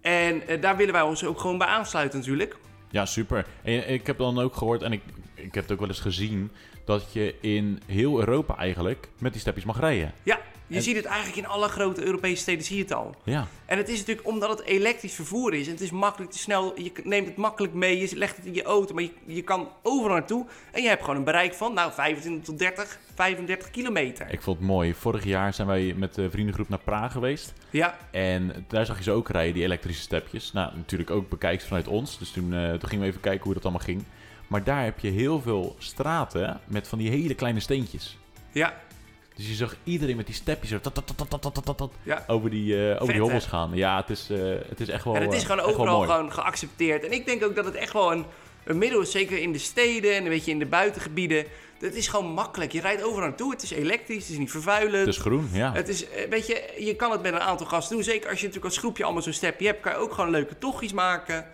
[0.00, 2.56] En daar willen wij ons ook gewoon bij aansluiten natuurlijk.
[2.90, 3.46] Ja, super.
[3.62, 5.02] En ik heb dan ook gehoord, en ik,
[5.34, 6.50] ik heb het ook wel eens gezien,
[6.84, 10.12] dat je in heel Europa eigenlijk met die stepjes mag rijden.
[10.22, 10.40] Ja,
[10.70, 13.14] Je En- ziet het eigenlijk in alle grote Europese steden, zie je het al.
[13.24, 13.46] Ja.
[13.66, 15.66] En het is natuurlijk omdat het elektrisch vervoer is.
[15.66, 16.80] En het is makkelijk te snel.
[16.80, 17.98] Je neemt het makkelijk mee.
[17.98, 18.94] Je legt het in je auto.
[18.94, 20.46] Maar je, je kan overal naartoe.
[20.72, 24.30] En je hebt gewoon een bereik van, nou, 25 tot 30, 35 kilometer.
[24.32, 24.94] Ik vond het mooi.
[24.94, 27.52] Vorig jaar zijn wij met de vriendengroep naar Praag geweest.
[27.70, 30.52] Ja, En daar zag je ze ook rijden, die elektrische stepjes.
[30.52, 32.18] Nou, natuurlijk ook bekijkt vanuit ons.
[32.18, 34.02] Dus toen, eh, toen gingen we even kijken hoe dat allemaal ging.
[34.46, 38.18] Maar daar heb je heel veel straten met van die hele kleine steentjes.
[38.52, 38.74] ja,
[39.40, 40.72] dus je zag iedereen met die stepjes
[42.26, 43.70] over die, eh, over hobbels gaan.
[43.74, 45.14] Ja, het is, uh, het is echt wel.
[45.14, 47.04] En het is eh, gewoon overal gewoon geaccepteerd.
[47.04, 48.24] En ik denk ook dat het echt wel een,
[48.64, 51.44] een middel is, zeker in de steden en een beetje in de buitengebieden.
[51.78, 52.72] Het is gewoon makkelijk.
[52.72, 53.50] Je rijdt overal naartoe.
[53.50, 55.06] Het is elektrisch, het is niet vervuilend.
[55.06, 55.72] Het is groen, ja.
[55.72, 58.04] Het is, weet je, je kan het met een aantal gasten doen.
[58.04, 60.58] Zeker als je natuurlijk als groepje allemaal zo'n stepje hebt, kan je ook gewoon leuke
[60.58, 61.46] tochtjes maken.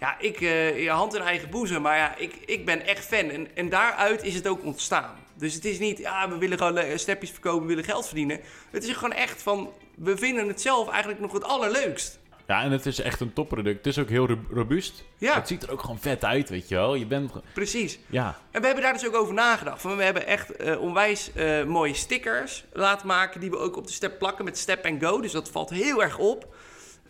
[0.00, 3.30] Ja, ik, eh, je hand in eigen boezem, maar ja, ik, ik ben echt fan.
[3.30, 5.14] En, en daaruit is het ook ontstaan.
[5.34, 8.40] Dus het is niet, ja, we willen gewoon stepjes verkopen, we willen geld verdienen.
[8.70, 12.18] Het is gewoon echt van, we vinden het zelf eigenlijk nog het allerleukst.
[12.46, 13.76] Ja, en het is echt een topproduct.
[13.76, 15.04] Het is ook heel ro- robuust.
[15.18, 15.34] Ja.
[15.34, 16.94] Het ziet er ook gewoon vet uit, weet je wel.
[16.94, 17.32] Je bent...
[17.52, 17.98] Precies.
[18.06, 19.80] Ja, En we hebben daar dus ook over nagedacht.
[19.80, 23.40] Van, we hebben echt eh, onwijs eh, mooie stickers laten maken.
[23.40, 25.20] Die we ook op de step plakken met Step and Go.
[25.20, 26.54] Dus dat valt heel erg op.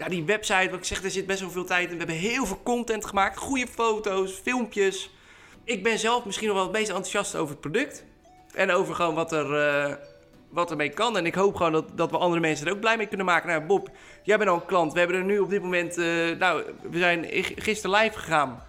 [0.01, 1.91] Ja, die website, wat ik zeg, daar zit best wel veel tijd in.
[1.91, 3.37] We hebben heel veel content gemaakt.
[3.37, 5.11] Goede foto's, filmpjes.
[5.65, 8.05] Ik ben zelf misschien nog wel het meest enthousiast over het product.
[8.55, 9.55] En over gewoon wat er...
[9.55, 9.95] eh,
[10.49, 11.17] wat ermee kan.
[11.17, 13.49] En ik hoop gewoon dat, dat we andere mensen er ook blij mee kunnen maken.
[13.49, 13.89] Nou, Bob,
[14.23, 14.93] jij bent al een klant.
[14.93, 15.99] We hebben er nu op dit moment...
[15.99, 16.05] eh,
[16.39, 17.27] nou, we zijn
[17.57, 18.63] gisteren live gegaan.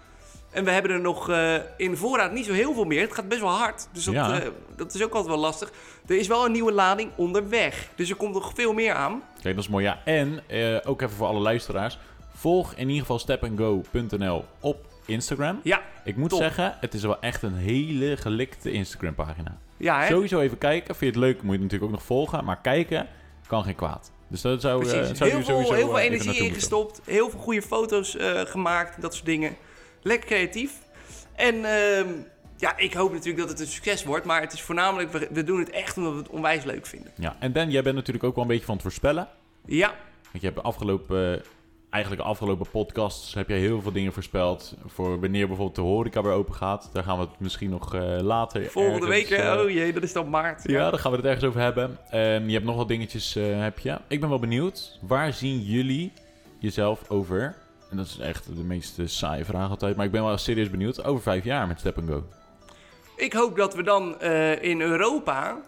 [0.52, 3.00] En we hebben er nog eh, in voorraad niet zo heel veel meer.
[3.00, 3.88] Het gaat best wel hard.
[3.92, 4.40] Dus dat, Ja.
[4.40, 5.72] eh, dat is ook altijd wel lastig.
[6.06, 7.88] Er is wel een nieuwe lading onderweg.
[7.94, 9.22] Dus er komt nog veel meer aan.
[9.38, 9.84] Oké, dat is mooi.
[9.84, 11.98] Ja, en eh, ook even voor alle luisteraars.
[12.34, 15.60] Volg in ieder geval stepandgo.nl op Instagram.
[15.62, 16.38] Ja, Ik moet top.
[16.38, 19.56] zeggen, het is wel echt een hele gelikte Instagram pagina.
[19.76, 20.06] ja hè?
[20.06, 20.94] Sowieso even kijken.
[20.96, 22.44] Vind je het leuk, moet je het natuurlijk ook nog volgen.
[22.44, 23.08] Maar kijken
[23.46, 24.10] kan geen kwaad.
[24.28, 25.18] Dus dat zou, Precies.
[25.18, 27.00] zou heel je veel, sowieso heel veel energie ingestopt.
[27.04, 29.00] Heel veel goede foto's gemaakt.
[29.02, 29.56] Dat soort dingen.
[30.02, 30.72] Lekker creatief.
[31.34, 32.08] En ehm,
[32.56, 34.24] ja, ik hoop natuurlijk dat het een succes wordt.
[34.26, 37.12] Maar het is voornamelijk, we, we doen het echt omdat we het onwijs leuk vinden.
[37.14, 39.28] Ja, en Dan, jij bent natuurlijk ook wel een beetje van het voorspellen.
[39.66, 39.88] Ja,
[40.22, 41.42] Want je hebt de afgelopen,
[41.90, 44.74] eigenlijk de afgelopen podcasts heb je heel veel dingen voorspeld.
[44.86, 46.90] Voor wanneer bijvoorbeeld de horeca weer open gaat.
[46.92, 49.38] Daar gaan we het misschien nog eh, later volgende ergens, week.
[49.38, 50.62] eh, oh jee, dat is dan maart.
[50.68, 51.98] Ja, daar gaan we het ergens over hebben.
[52.48, 53.98] Je hebt nog wat dingetjes, eh, heb je.
[54.08, 54.98] Ik ben wel benieuwd.
[55.00, 56.12] Waar zien jullie
[56.58, 57.54] jezelf over?
[57.92, 59.96] En dat is echt de meest eh, saaie vraag altijd.
[59.96, 61.04] Maar ik ben wel serieus benieuwd.
[61.04, 62.24] Over vijf jaar met Step Go.
[63.16, 65.60] Ik hoop dat we dan eh, in Europa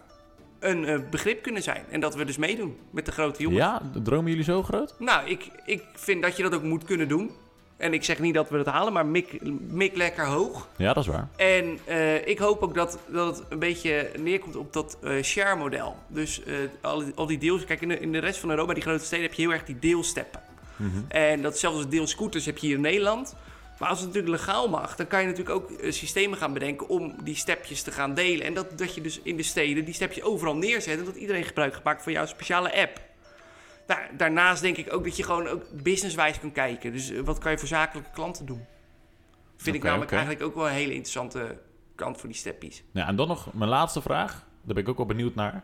[0.59, 1.85] een eh, begrip kunnen zijn.
[1.89, 3.61] En dat we dus meedoen met de grote jongens.
[3.61, 4.95] Ja, dromen jullie zo groot?
[4.99, 7.31] Nou, ik, ik vind dat je dat ook moet kunnen doen.
[7.77, 10.67] En ik zeg niet dat we het halen, maar mik, mik lekker hoog.
[10.77, 11.27] Ja, dat is waar.
[11.35, 11.79] En
[12.27, 15.95] ik hoop ook dat, dat het een beetje neerkomt op dat share-model.
[16.07, 16.41] Dus
[16.81, 17.65] al, die- al die deals...
[17.65, 19.63] Kijk, in de, in de rest van Europa, die grote steden, heb je heel erg
[19.65, 20.39] die deelsteppen.
[20.75, 21.03] Mhm.
[21.07, 23.35] En dat zelfs als deelscooters heb je hier in Nederland.
[23.79, 26.89] Maar als het natuurlijk legaal mag, dan kan je natuurlijk ook eh, systemen gaan bedenken
[26.89, 28.45] om die stepjes te gaan delen.
[28.45, 31.43] En dat, dat je dus in de steden die stepjes overal neerzet en dat iedereen
[31.43, 33.01] gebruik maken van jouw speciale app.
[33.87, 36.91] Nou, daarnaast denk ik ook dat je gewoon ook businesswijs kan kijken.
[36.91, 38.65] Dus eh, wat kan je voor zakelijke klanten doen?
[39.57, 41.57] Vind ik namelijk eigenlijk ook wel een hele interessante
[41.95, 42.83] kant voor die steppies.
[42.91, 44.31] Ja, en dan nog mijn laatste vraag.
[44.63, 45.63] Daar ben ik ook wel benieuwd naar.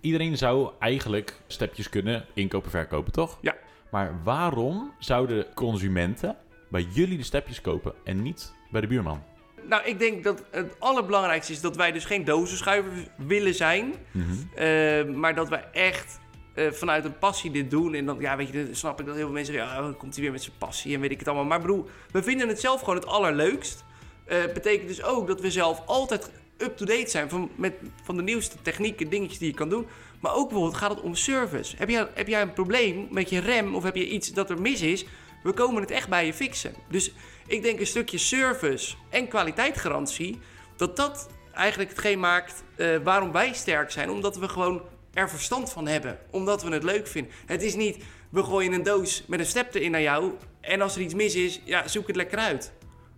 [0.00, 3.38] Iedereen zou eigenlijk stepjes kunnen inkopen, verkopen, toch?
[3.40, 3.54] Ja.
[3.96, 6.36] Maar waarom zouden consumenten
[6.68, 9.22] bij jullie de stepjes kopen en niet bij de buurman?
[9.68, 13.94] Nou, ik denk dat het allerbelangrijkste is dat wij dus geen dozenschuivers willen zijn.
[14.10, 14.32] Mhm.
[14.54, 16.20] Eh, maar dat wij echt
[16.54, 17.94] eh, vanuit een passie dit doen.
[17.94, 19.96] En dan, ja, weet je, dan snap ik dat heel veel mensen zeggen, ja, dan
[19.96, 21.46] komt hij weer met zijn passie en weet ik het allemaal.
[21.46, 23.84] Maar broer, we vinden het zelf gewoon het allerleukst.
[24.24, 28.56] Eh betekent dus ook dat we zelf altijd up-to-date zijn van, met, van de nieuwste
[28.62, 29.86] technieken, dingetjes die je kan doen.
[30.26, 31.76] Maar ook bijvoorbeeld gaat het om service.
[31.76, 34.60] Heb jij, heb jij een probleem met je rem of heb je iets dat er
[34.60, 35.04] mis is?
[35.42, 36.74] We komen het echt bij je fixen.
[36.88, 37.12] Dus
[37.46, 40.38] ik denk een stukje service en kwaliteitsgarantie,
[40.76, 44.10] dat dat eigenlijk hetgeen maakt eh, waarom wij sterk zijn.
[44.10, 46.18] Omdat we gewoon er verstand van hebben.
[46.30, 47.32] Omdat we het leuk vinden.
[47.46, 50.32] Het is niet, we gooien een doos met een step erin naar jou.
[50.60, 52.72] En als er iets mis is, ja, zoek het lekker uit.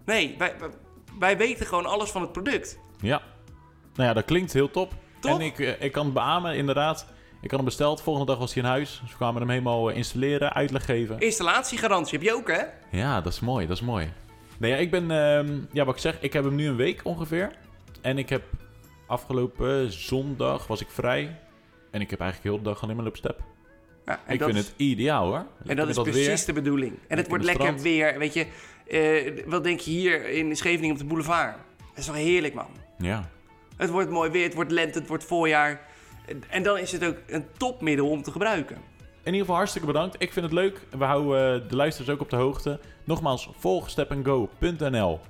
[0.04, 0.70] Nee, wij, wij,
[1.18, 2.78] wij weten gewoon alles van het product.
[3.00, 3.22] Ja.
[3.94, 4.94] Nou ja, dat klinkt heel top.
[5.20, 5.38] Toch?
[5.40, 7.06] En ik, eh, ik kan het beamen, inderdaad.
[7.40, 8.02] Ik had hem besteld.
[8.02, 8.98] Volgende dag was hij in huis.
[9.02, 11.18] Dus we kwamen hem helemaal eh, installeren, uitleg geven.
[11.18, 12.62] Installatiegarantie heb je ook, hè?
[12.90, 14.12] Ja, dat is mooi, dat is mooi.
[14.58, 17.00] Nee, ja, ik ben, ehm, ja, wat ik zeg, ik heb hem nu een week
[17.04, 17.50] ongeveer.
[18.00, 18.42] En ik heb
[19.06, 21.38] afgelopen zondag was ik vrij.
[21.90, 23.40] En ik heb eigenlijk heel de dag alleen maar lopen step.
[24.06, 25.46] Ja, Ik vind is- het ideaal hoor.
[25.66, 26.46] En dat is precies weer.
[26.46, 26.98] de bedoeling.
[27.08, 27.82] En het wordt lekker strand.
[27.82, 28.18] weer.
[28.18, 28.46] Weet je,
[28.86, 31.56] eh, wat denk je hier in Scheveningen op de boulevard?
[31.78, 32.66] Dat is toch heerlijk, man.
[32.98, 33.28] Ja.
[33.78, 35.80] Het wordt mooi weer, het wordt lente, het wordt voorjaar.
[36.48, 38.76] En- dan is het ook een topmiddel om te gebruiken.
[38.76, 40.14] In ieder geval hartstikke bedankt.
[40.18, 40.80] Ik vind het leuk.
[40.98, 42.80] We houden eh, de luisteraars ook op de hoogte.
[43.04, 45.20] Nogmaals, volg stepandgo.nl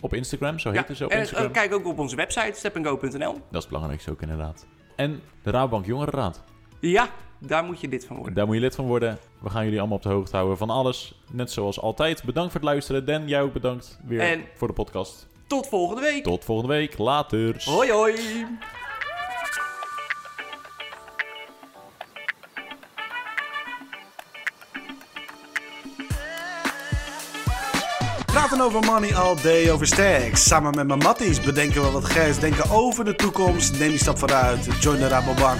[0.00, 0.58] op Instagram.
[0.58, 1.46] Zo heet het zo op en Instagram.
[1.46, 3.32] eh, kijk ook op onze website stepandgo.nl.
[3.32, 4.66] Dat is het belangrijkste ook inderdaad.
[4.96, 6.44] En de Rabobank Jongerenraad.
[6.80, 8.34] Ja, daar moet je lid van worden.
[8.34, 9.18] Daar moet je lid van worden.
[9.40, 11.20] We gaan jullie allemaal op de hoogte houden van alles.
[11.32, 12.24] Net zoals altijd.
[12.24, 13.04] Bedankt voor het luisteren.
[13.06, 15.26] Dan, jij ook bedankt weer En- voor de podcast.
[15.46, 16.22] Tot volgende week.
[16.24, 16.98] Tot volgende week.
[16.98, 17.62] Later.
[17.64, 18.14] Hoi hoi.
[28.26, 30.46] Praten over money all day, over stacks.
[30.46, 32.38] Samen met mijn matties bedenken we wat geks.
[32.38, 33.78] Denken over de toekomst.
[33.78, 34.68] Neem die stap vooruit.
[34.80, 35.58] Join de Rabobank.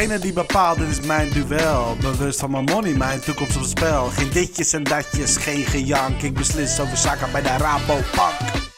[0.00, 1.96] Degene die bepaalt, dit is mijn duel.
[2.00, 4.04] Bewust van mijn money, mijn toekomst op het spel.
[4.04, 6.22] Geen ditjes en datjes, geen gejank.
[6.22, 8.69] Ik beslis over zaken bij de Rabobank.